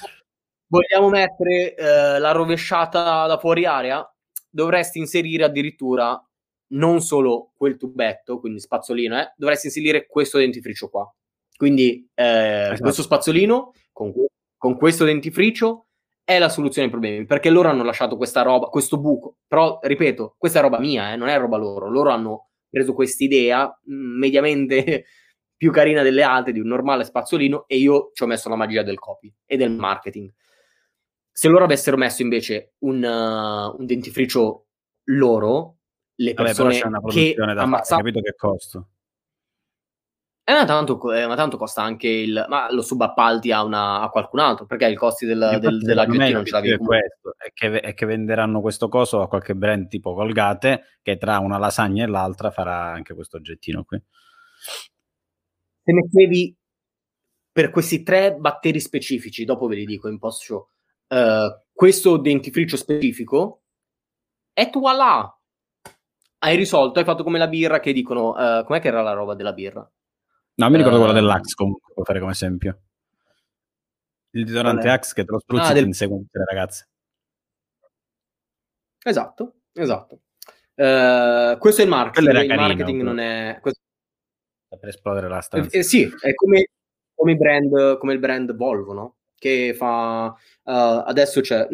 [0.69, 4.09] vogliamo mettere eh, la rovesciata da fuori area?
[4.49, 6.17] Dovresti inserire addirittura
[6.75, 11.13] non solo quel tubetto, quindi spazzolino, eh, dovresti inserire questo dentifricio qua.
[11.57, 12.83] Quindi eh, esatto.
[12.83, 14.13] questo spazzolino con,
[14.57, 15.87] con, questo dentifricio
[16.23, 20.37] è la soluzione ai problemi, perché loro hanno lasciato questa roba, questo buco, però ripeto,
[20.39, 25.05] questa è roba mia, eh, non è roba loro, loro hanno preso quest'idea mm, mediamente
[25.57, 28.83] più carina delle altre di un normale spazzolino e io ci ho messo la magia
[28.83, 30.33] del copy e del marketing.
[31.31, 34.67] Se loro avessero messo invece un, uh, un dentifricio
[35.05, 35.79] loro,
[36.17, 38.07] le persone Vabbè, che ammazzavano...
[38.07, 38.89] capito che costo.
[40.47, 42.45] Eh, ma, tanto, eh, ma tanto costa anche il...
[42.51, 46.33] Ma lo subappalti a, una, a qualcun altro, perché i costi del, del, della gestione
[46.33, 46.75] non ce l'avevi.
[46.75, 51.17] È, questo, è, che, è che venderanno questo coso a qualche brand tipo Colgate, che
[51.17, 53.99] tra una lasagna e l'altra farà anche questo oggettino qui.
[55.83, 56.55] Se mettevi
[57.51, 60.69] per questi tre batteri specifici, dopo ve li dico in post show,
[61.09, 63.63] uh, questo dentifricio specifico,
[64.53, 65.41] e voilà!
[66.41, 69.35] Hai risolto, hai fatto come la birra che dicono, uh, com'è che era la roba
[69.35, 69.91] della birra?
[70.57, 72.81] No, mi ricordo uh, quella dell'Axe comunque, può fare come esempio.
[74.31, 75.87] Il deodorante Axe che te lo spruzzi ah, del...
[75.87, 76.89] in secondi le ragazze.
[79.03, 80.21] Esatto, esatto.
[80.77, 83.59] Uh, questo è il marketing, il carino, marketing non è...
[83.61, 83.81] Questo...
[84.69, 85.71] Per esplodere la stanza.
[85.71, 86.69] Eh, eh, sì, è come,
[87.15, 89.17] come, brand, come, il brand Volvo, no?
[89.37, 90.27] Che fa...
[90.63, 91.69] Uh, adesso c'è...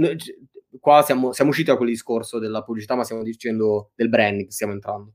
[0.78, 4.72] Qua siamo, siamo usciti da quel discorso della pubblicità, ma stiamo dicendo del branding, stiamo
[4.72, 5.14] entrando.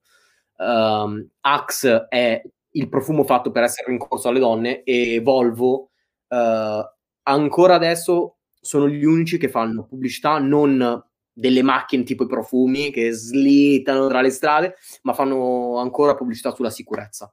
[0.57, 2.41] Um, Axe è
[2.76, 5.91] il profumo fatto per essere rincorso alle donne e Volvo
[6.28, 6.82] uh,
[7.23, 13.11] ancora adesso sono gli unici che fanno pubblicità non delle macchine tipo i profumi che
[13.11, 17.32] slittano tra le strade, ma fanno ancora pubblicità sulla sicurezza.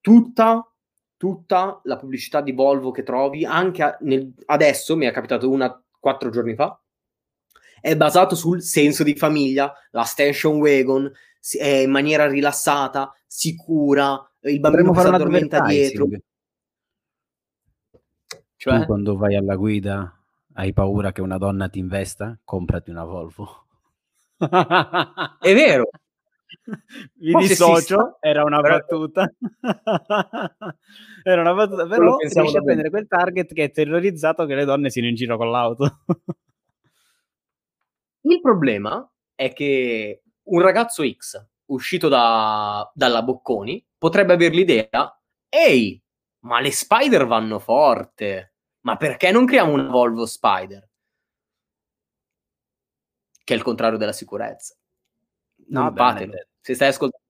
[0.00, 0.64] Tutta,
[1.16, 6.30] tutta la pubblicità di Volvo che trovi, anche nel, adesso, mi è capitato una quattro
[6.30, 6.80] giorni fa,
[7.80, 11.10] è basato sul senso di famiglia, la station wagon,
[11.58, 16.08] è in maniera rilassata, sicura, il bambino si addormenta dietro.
[18.56, 18.80] Cioè?
[18.80, 20.16] Tu quando vai alla guida
[20.54, 22.38] hai paura che una donna ti investa?
[22.44, 23.66] Comprati una Volvo.
[24.38, 25.88] È vero.
[27.18, 29.32] Mi dissocio, era una battuta.
[31.22, 34.90] era una battuta, però riesci a prendere quel target che è terrorizzato che le donne
[34.90, 35.98] siano in giro con l'auto.
[38.22, 45.16] Il problema è che un ragazzo X uscito da, dalla Bocconi potrebbe avere l'idea,
[45.48, 46.02] ehi,
[46.40, 50.90] ma le Spider vanno forte, ma perché non creiamo una Volvo Spider?
[53.44, 54.74] Che è il contrario della sicurezza.
[55.68, 57.20] No, bene, se stai ascoltando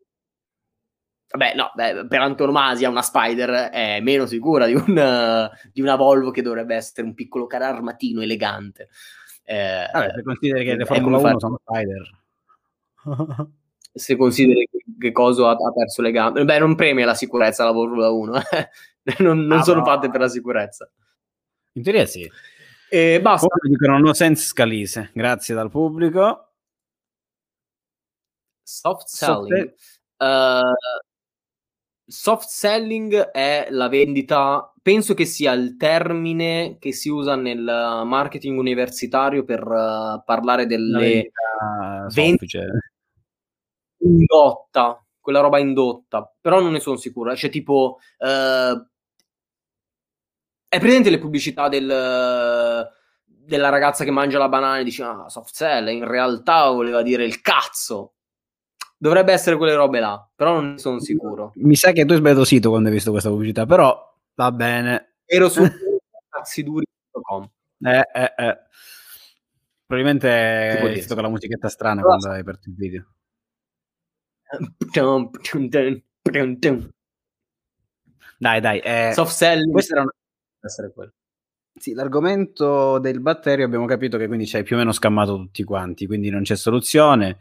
[1.34, 6.30] Vabbè, no, beh, per antonomasia una Spider è meno sicura di, un, di, una Volvo
[6.30, 8.88] che dovrebbe essere un piccolo carro armatino elegante.
[9.44, 12.20] Eh, Vabbè, se consideri che le Formula 1 sono Spider.
[13.92, 16.44] se consideri che, che Coso ha, ha, perso le gambe.
[16.44, 18.68] Beh, non premia la sicurezza la Formula 1, eh.
[19.22, 19.84] non, non ah, sono no.
[19.84, 20.90] fatte per la sicurezza.
[21.72, 22.30] In teoria sì.
[22.88, 23.46] E basta.
[23.46, 25.10] Come dicono no sense scalise.
[25.12, 26.52] Grazie dal pubblico.
[28.62, 29.74] Soft selling.
[29.74, 30.74] Soft, uh,
[32.06, 37.62] soft selling è la vendita, penso che sia il termine che si usa nel
[38.04, 41.30] marketing universitario per uh, parlare delle
[42.14, 42.91] vendite
[44.02, 47.32] indotta, quella roba indotta, però non ne sono sicuro.
[47.34, 47.98] C'è tipo...
[48.18, 48.90] Uh,
[50.68, 51.86] è presente le pubblicità del,
[53.26, 57.24] della ragazza che mangia la banana e dice ah, soft sell, in realtà voleva dire
[57.24, 58.14] il cazzo.
[58.96, 61.52] Dovrebbe essere quelle robe là, però non ne sono sicuro.
[61.56, 65.16] Mi sa che tu hai sbagliato sito quando hai visto questa pubblicità, però va bene.
[65.26, 65.60] Ero su
[66.30, 67.50] cazziduri.com.
[67.80, 68.58] Eh, eh, eh.
[69.84, 73.06] Probabilmente hai visto con la musichetta strana però, quando hai aperto il video.
[78.38, 78.80] Dai, dai.
[78.80, 79.70] Eh, Soft selling.
[79.70, 80.08] Questo era un...
[80.60, 81.12] essere quello.
[81.74, 85.64] Sì, l'argomento del batterio abbiamo capito che quindi ci hai più o meno scammato tutti
[85.64, 87.38] quanti, quindi non c'è soluzione.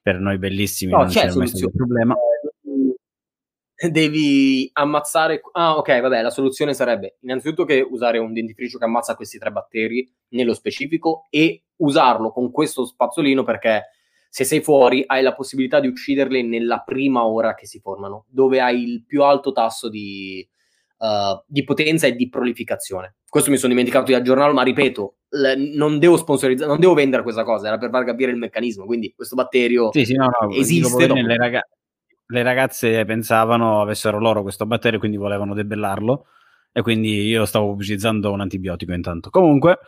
[0.00, 2.14] Per noi bellissimi no, non c'è, c'è mai stato problema.
[3.90, 5.40] Devi ammazzare...
[5.52, 9.50] Ah, ok, vabbè, la soluzione sarebbe innanzitutto che usare un dentifricio che ammazza questi tre
[9.50, 13.90] batteri nello specifico e usarlo con questo spazzolino perché
[14.32, 18.62] se sei fuori hai la possibilità di ucciderle nella prima ora che si formano, dove
[18.62, 20.48] hai il più alto tasso di,
[21.00, 23.16] uh, di potenza e di prolificazione.
[23.28, 27.22] Questo mi sono dimenticato di aggiornarlo, ma ripeto, l- non devo sponsorizzare, non devo vendere
[27.22, 28.86] questa cosa, era per far capire il meccanismo.
[28.86, 31.12] Quindi questo batterio sì, sì, no, no, esiste.
[31.12, 31.68] Le, raga-
[32.28, 36.24] le ragazze pensavano avessero loro questo batterio, quindi volevano debellarlo.
[36.72, 39.28] E quindi io stavo pubblicizzando un antibiotico intanto.
[39.28, 39.78] Comunque,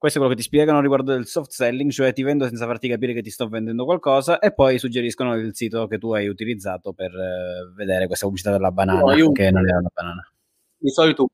[0.00, 2.88] questo è quello che ti spiegano riguardo del soft selling, cioè ti vendo senza farti
[2.88, 6.94] capire che ti sto vendendo qualcosa e poi suggeriscono il sito che tu hai utilizzato
[6.94, 9.30] per eh, vedere questa pubblicità della banana, no, io...
[9.30, 10.32] che non era una banana.
[10.78, 11.28] Di solito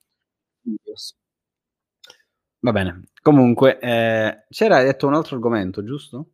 [2.59, 3.05] Va bene.
[3.23, 6.31] Comunque, eh, c'era detto un altro argomento, giusto?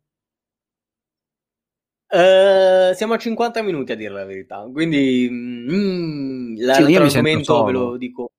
[2.07, 7.71] Uh, siamo a 50 minuti a dire la verità, quindi mm, l'altro sì, argomento ve
[7.71, 8.31] lo dico.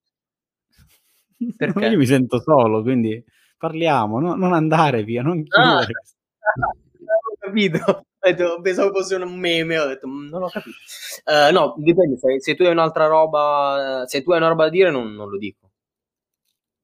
[1.56, 1.86] Perché?
[1.86, 3.24] io mi sento solo, quindi
[3.64, 4.34] parliamo, no?
[4.34, 6.02] non andare via, non ah, chiudere.
[6.38, 8.06] Ah, non ho capito.
[8.62, 10.76] Pensavo fosse un meme, ho detto, mm, non ho capito.
[11.24, 14.70] Uh, no, dipende, se, se, tu hai un'altra roba, se tu hai una roba da
[14.70, 15.70] dire, non, non lo dico.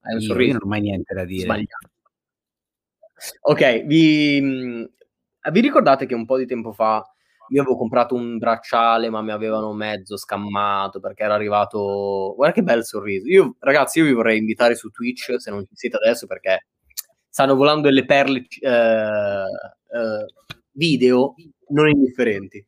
[0.03, 0.53] Hai un io, sorriso.
[0.53, 1.43] Io non ho mai niente da dire.
[1.43, 1.91] Sbagliato.
[3.43, 4.85] Ok, vi, mm,
[5.51, 7.07] vi ricordate che un po' di tempo fa
[7.51, 12.32] io avevo comprato un bracciale, ma mi avevano mezzo scammato perché era arrivato.
[12.36, 13.26] Guarda che bel sorriso.
[13.26, 16.66] Io, ragazzi, io vi vorrei invitare su Twitch se non ci siete adesso perché
[17.28, 20.26] stanno volando delle perle eh, eh,
[20.72, 21.34] video
[21.68, 22.64] non indifferenti.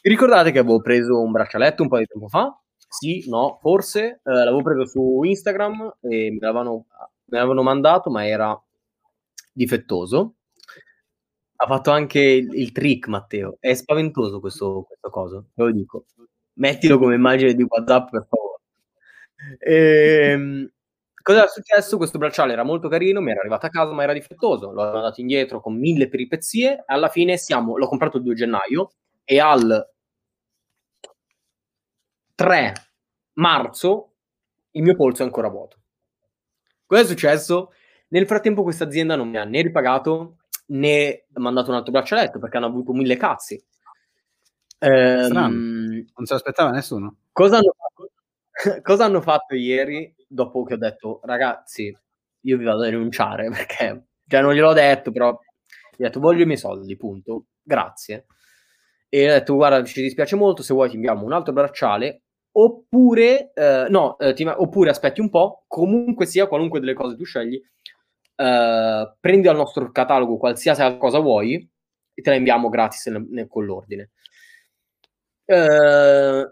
[0.00, 2.56] Vi ricordate che avevo preso un braccialetto un po' di tempo fa?
[2.88, 4.20] Sì, no, forse.
[4.22, 6.86] Eh, l'avevo preso su Instagram e me l'avevano,
[7.24, 8.56] me l'avevano mandato, ma era
[9.52, 10.34] difettoso
[11.56, 13.56] ha fatto anche il, il trick, Matteo.
[13.60, 16.06] È spaventoso questo, questo coso, te lo dico.
[16.54, 18.60] Mettilo come immagine di WhatsApp, per favore.
[19.58, 20.70] Ehm,
[21.22, 21.96] cosa è successo?
[21.96, 24.70] Questo bracciale era molto carino, mi era arrivato a casa, ma era difettoso.
[24.72, 26.82] L'ho mandato indietro con mille peripezie.
[26.86, 28.92] Alla fine siamo, l'ho comprato il 2 gennaio
[29.24, 29.88] e al
[32.34, 32.72] 3
[33.34, 34.12] marzo
[34.72, 35.78] il mio polso è ancora vuoto.
[36.86, 37.72] Cosa è successo?
[38.08, 42.38] Nel frattempo questa azienda non mi ha né ripagato ne ha mandato un altro braccialetto
[42.38, 43.62] perché hanno avuto mille cazzi.
[44.78, 47.16] Ehm, non se l'aspettava nessuno.
[47.32, 48.10] Cosa hanno, fatto,
[48.82, 51.96] cosa hanno fatto ieri dopo che ho detto ragazzi
[52.40, 55.38] io vi vado a denunciare perché cioè non gliel'ho detto però
[55.96, 58.26] gli ho detto voglio i miei soldi punto grazie
[59.08, 63.52] e ho detto guarda ci dispiace molto se vuoi ti inviamo un altro bracciale oppure
[63.52, 67.60] eh, no eh, ti, oppure aspetti un po' comunque sia qualunque delle cose tu scegli
[68.36, 71.54] Uh, prendi dal nostro catalogo qualsiasi cosa vuoi
[72.14, 74.10] e te la inviamo gratis nel, nel, con l'ordine.
[75.44, 76.44] Uh,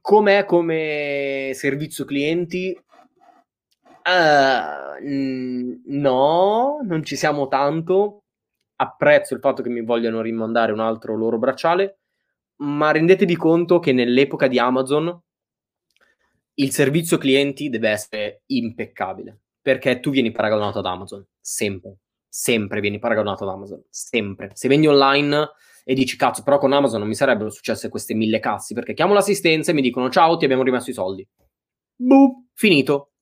[0.00, 2.76] com'è come servizio clienti?
[4.02, 4.98] Uh,
[5.86, 8.24] no, non ci siamo tanto.
[8.76, 11.98] Apprezzo il fatto che mi vogliano rimandare un altro loro bracciale,
[12.56, 15.20] ma rendetevi conto che nell'epoca di Amazon
[16.54, 21.98] il servizio clienti deve essere impeccabile perché tu vieni paragonato ad Amazon, sempre,
[22.28, 24.50] sempre vieni paragonato ad Amazon, sempre.
[24.54, 25.50] Se vendi online
[25.84, 29.14] e dici cazzo, però con Amazon non mi sarebbero successe queste mille cazzi, perché chiamo
[29.14, 31.26] l'assistenza e mi dicono ciao, ti abbiamo rimesso i soldi.
[31.96, 33.12] Boop, finito.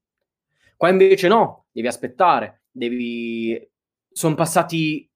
[0.76, 3.70] Qua invece no, devi aspettare, devi...
[4.10, 5.08] Sono passati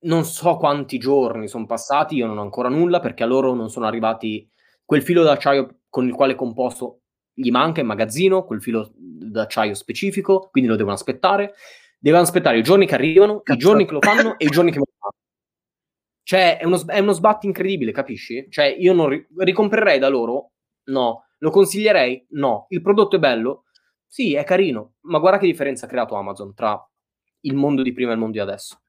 [0.00, 3.70] non so quanti giorni sono passati, io non ho ancora nulla perché a loro non
[3.70, 4.48] sono arrivati
[4.84, 6.97] quel filo d'acciaio con il quale composto
[7.40, 11.54] gli manca in magazzino quel filo d'acciaio specifico, quindi lo devono aspettare.
[11.96, 13.58] Devono aspettare i giorni che arrivano, Cazzo.
[13.58, 15.14] i giorni che lo fanno e i giorni che lo fanno.
[16.24, 18.48] Cioè, è uno, è uno sbatti incredibile, capisci?
[18.50, 20.52] Cioè, io non ri- ricomprerei da loro?
[20.84, 21.26] No.
[21.38, 22.26] Lo consiglierei?
[22.30, 22.66] No.
[22.70, 23.64] Il prodotto è bello?
[24.06, 26.82] Sì, è carino, ma guarda che differenza ha creato Amazon tra
[27.42, 28.80] il mondo di prima e il mondo di adesso.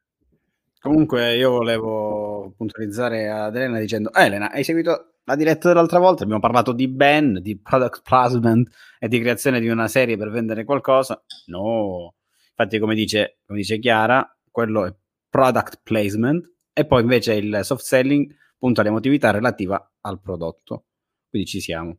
[0.81, 6.23] Comunque io volevo puntualizzare ad Elena dicendo Elena, hai seguito la diretta dell'altra volta?
[6.23, 10.63] Abbiamo parlato di Ben, di product placement e di creazione di una serie per vendere
[10.63, 11.21] qualcosa.
[11.47, 12.15] No,
[12.49, 14.95] infatti come dice, come dice Chiara, quello è
[15.29, 20.85] product placement e poi invece il soft selling punta all'emotività relativa al prodotto.
[21.29, 21.97] Quindi ci siamo.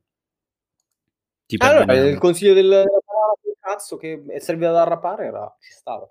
[1.44, 2.84] Ti allora, il consiglio del
[3.60, 6.10] cazzo che serviva da arrapare era ci stava.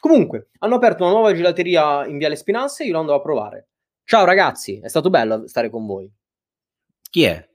[0.00, 3.68] Comunque, hanno aperto una nuova gelateria in Viale Spinasse io lo andavo a provare.
[4.02, 6.10] Ciao ragazzi, è stato bello stare con voi.
[7.10, 7.48] Chi è?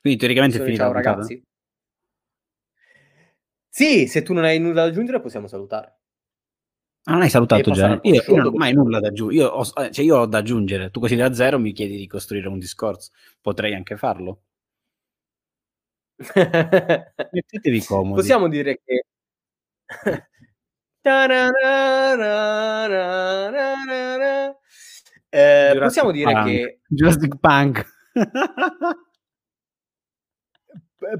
[0.00, 1.42] Quindi teoricamente è finita ciao ragazzi.
[3.68, 5.98] Sì, se tu non hai nulla da aggiungere possiamo salutare.
[7.08, 7.98] Ah, non hai salutato già?
[8.02, 9.42] Io, io, non ho mai nulla da aggiungere.
[9.42, 10.90] Io ho, eh, cioè io ho da aggiungere.
[10.90, 13.10] Tu così da zero mi chiedi di costruire un discorso.
[13.40, 14.42] Potrei anche farlo.
[17.32, 18.20] Mettetevi comodi.
[18.20, 19.05] Possiamo dire che
[25.30, 26.46] eh, possiamo dire Punk.
[26.46, 27.84] che Jurassic Punk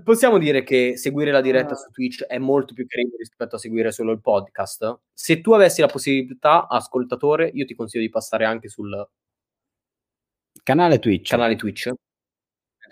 [0.03, 1.77] possiamo dire che seguire la diretta Ah.
[1.77, 5.01] su Twitch è molto più carino rispetto a seguire solo il podcast?
[5.12, 9.09] Se tu avessi la possibilità, ascoltatore, io ti consiglio di passare anche sul
[10.62, 11.29] Canale Twitch.
[11.31, 11.93] canale Twitch,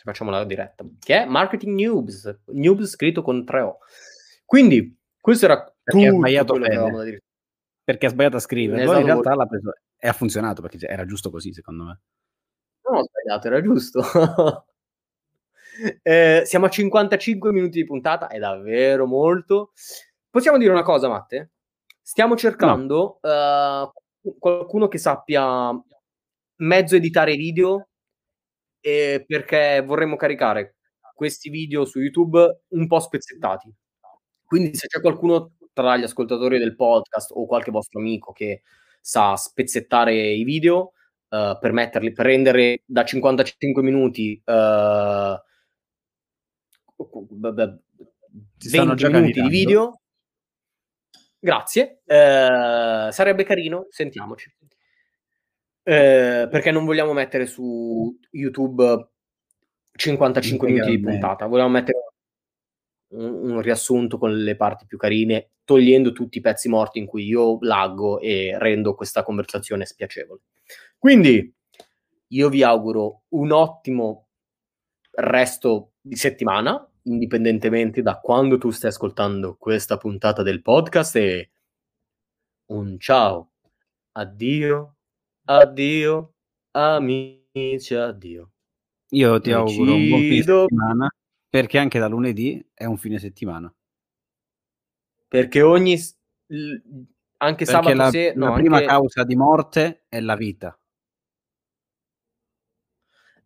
[0.05, 3.79] facciamo la diretta, che è Marketing Noobs, Noobs scritto con 3 O.
[4.45, 7.23] Quindi, questo era Perché ha tutto sbagliato dire.
[7.83, 8.85] Perché ha sbagliato a scrivere.
[8.85, 12.01] Poi in esatto, realtà l'ha preso e ha funzionato perché era giusto così, secondo me.
[12.83, 14.03] Non ho sbagliato, era giusto.
[16.03, 19.73] Eh, siamo a 55 minuti di puntata, è davvero molto.
[20.31, 21.51] Possiamo dire una cosa, Matte?
[22.01, 23.91] Stiamo cercando eh,
[24.39, 25.73] qualcuno che sappia
[26.59, 27.89] mezzo editare video
[28.81, 30.77] eh, perché vorremmo caricare
[31.13, 33.75] questi video su YouTube un po' spezzettati.
[34.55, 38.63] Quindi se c'è qualcuno tra gli ascoltatori del podcast o qualche vostro amico che
[39.01, 40.93] sa spezzettare i video
[41.29, 45.43] eh, per metterli, per rendere da 55 minuti eh,
[48.59, 50.03] Ci stanno 20 già minuti di video.
[51.41, 54.55] Grazie, eh, sarebbe carino, sentiamoci.
[55.83, 59.09] Eh, perché non vogliamo mettere su YouTube
[59.91, 62.04] 55 minuti di puntata, vogliamo mettere
[63.15, 67.25] un, un riassunto con le parti più carine, togliendo tutti i pezzi morti in cui
[67.25, 70.41] io laggo e rendo questa conversazione spiacevole.
[70.99, 71.53] Quindi
[72.29, 74.29] io vi auguro un ottimo
[75.11, 81.51] resto di settimana, indipendentemente da quando tu stai ascoltando questa puntata del podcast e
[82.67, 83.53] un ciao,
[84.13, 84.97] addio,
[85.45, 86.35] addio,
[86.73, 88.51] amici, addio.
[89.11, 91.09] Io ti auguro un buon fine settimana
[91.55, 93.73] perché anche da lunedì è un fine settimana.
[95.29, 95.93] Perché ogni...
[95.93, 98.33] anche Perché sabato la, se...
[98.35, 100.77] la No, prima anche, causa di morte è la vita.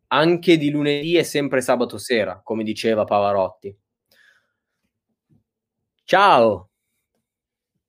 [0.07, 3.79] anche di lunedì è sempre sabato sera, come diceva Pavarotti.
[6.05, 6.71] Ciao,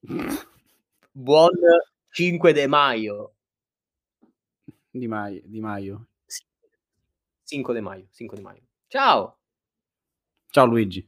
[1.11, 1.49] buon
[2.09, 3.35] 5 de maio.
[4.89, 5.41] Di Maio.
[5.45, 6.07] Di Maio.
[7.45, 8.63] 5 de maio, 5 de maio.
[8.87, 9.38] Ciao.
[10.51, 11.07] Ciao Luigi.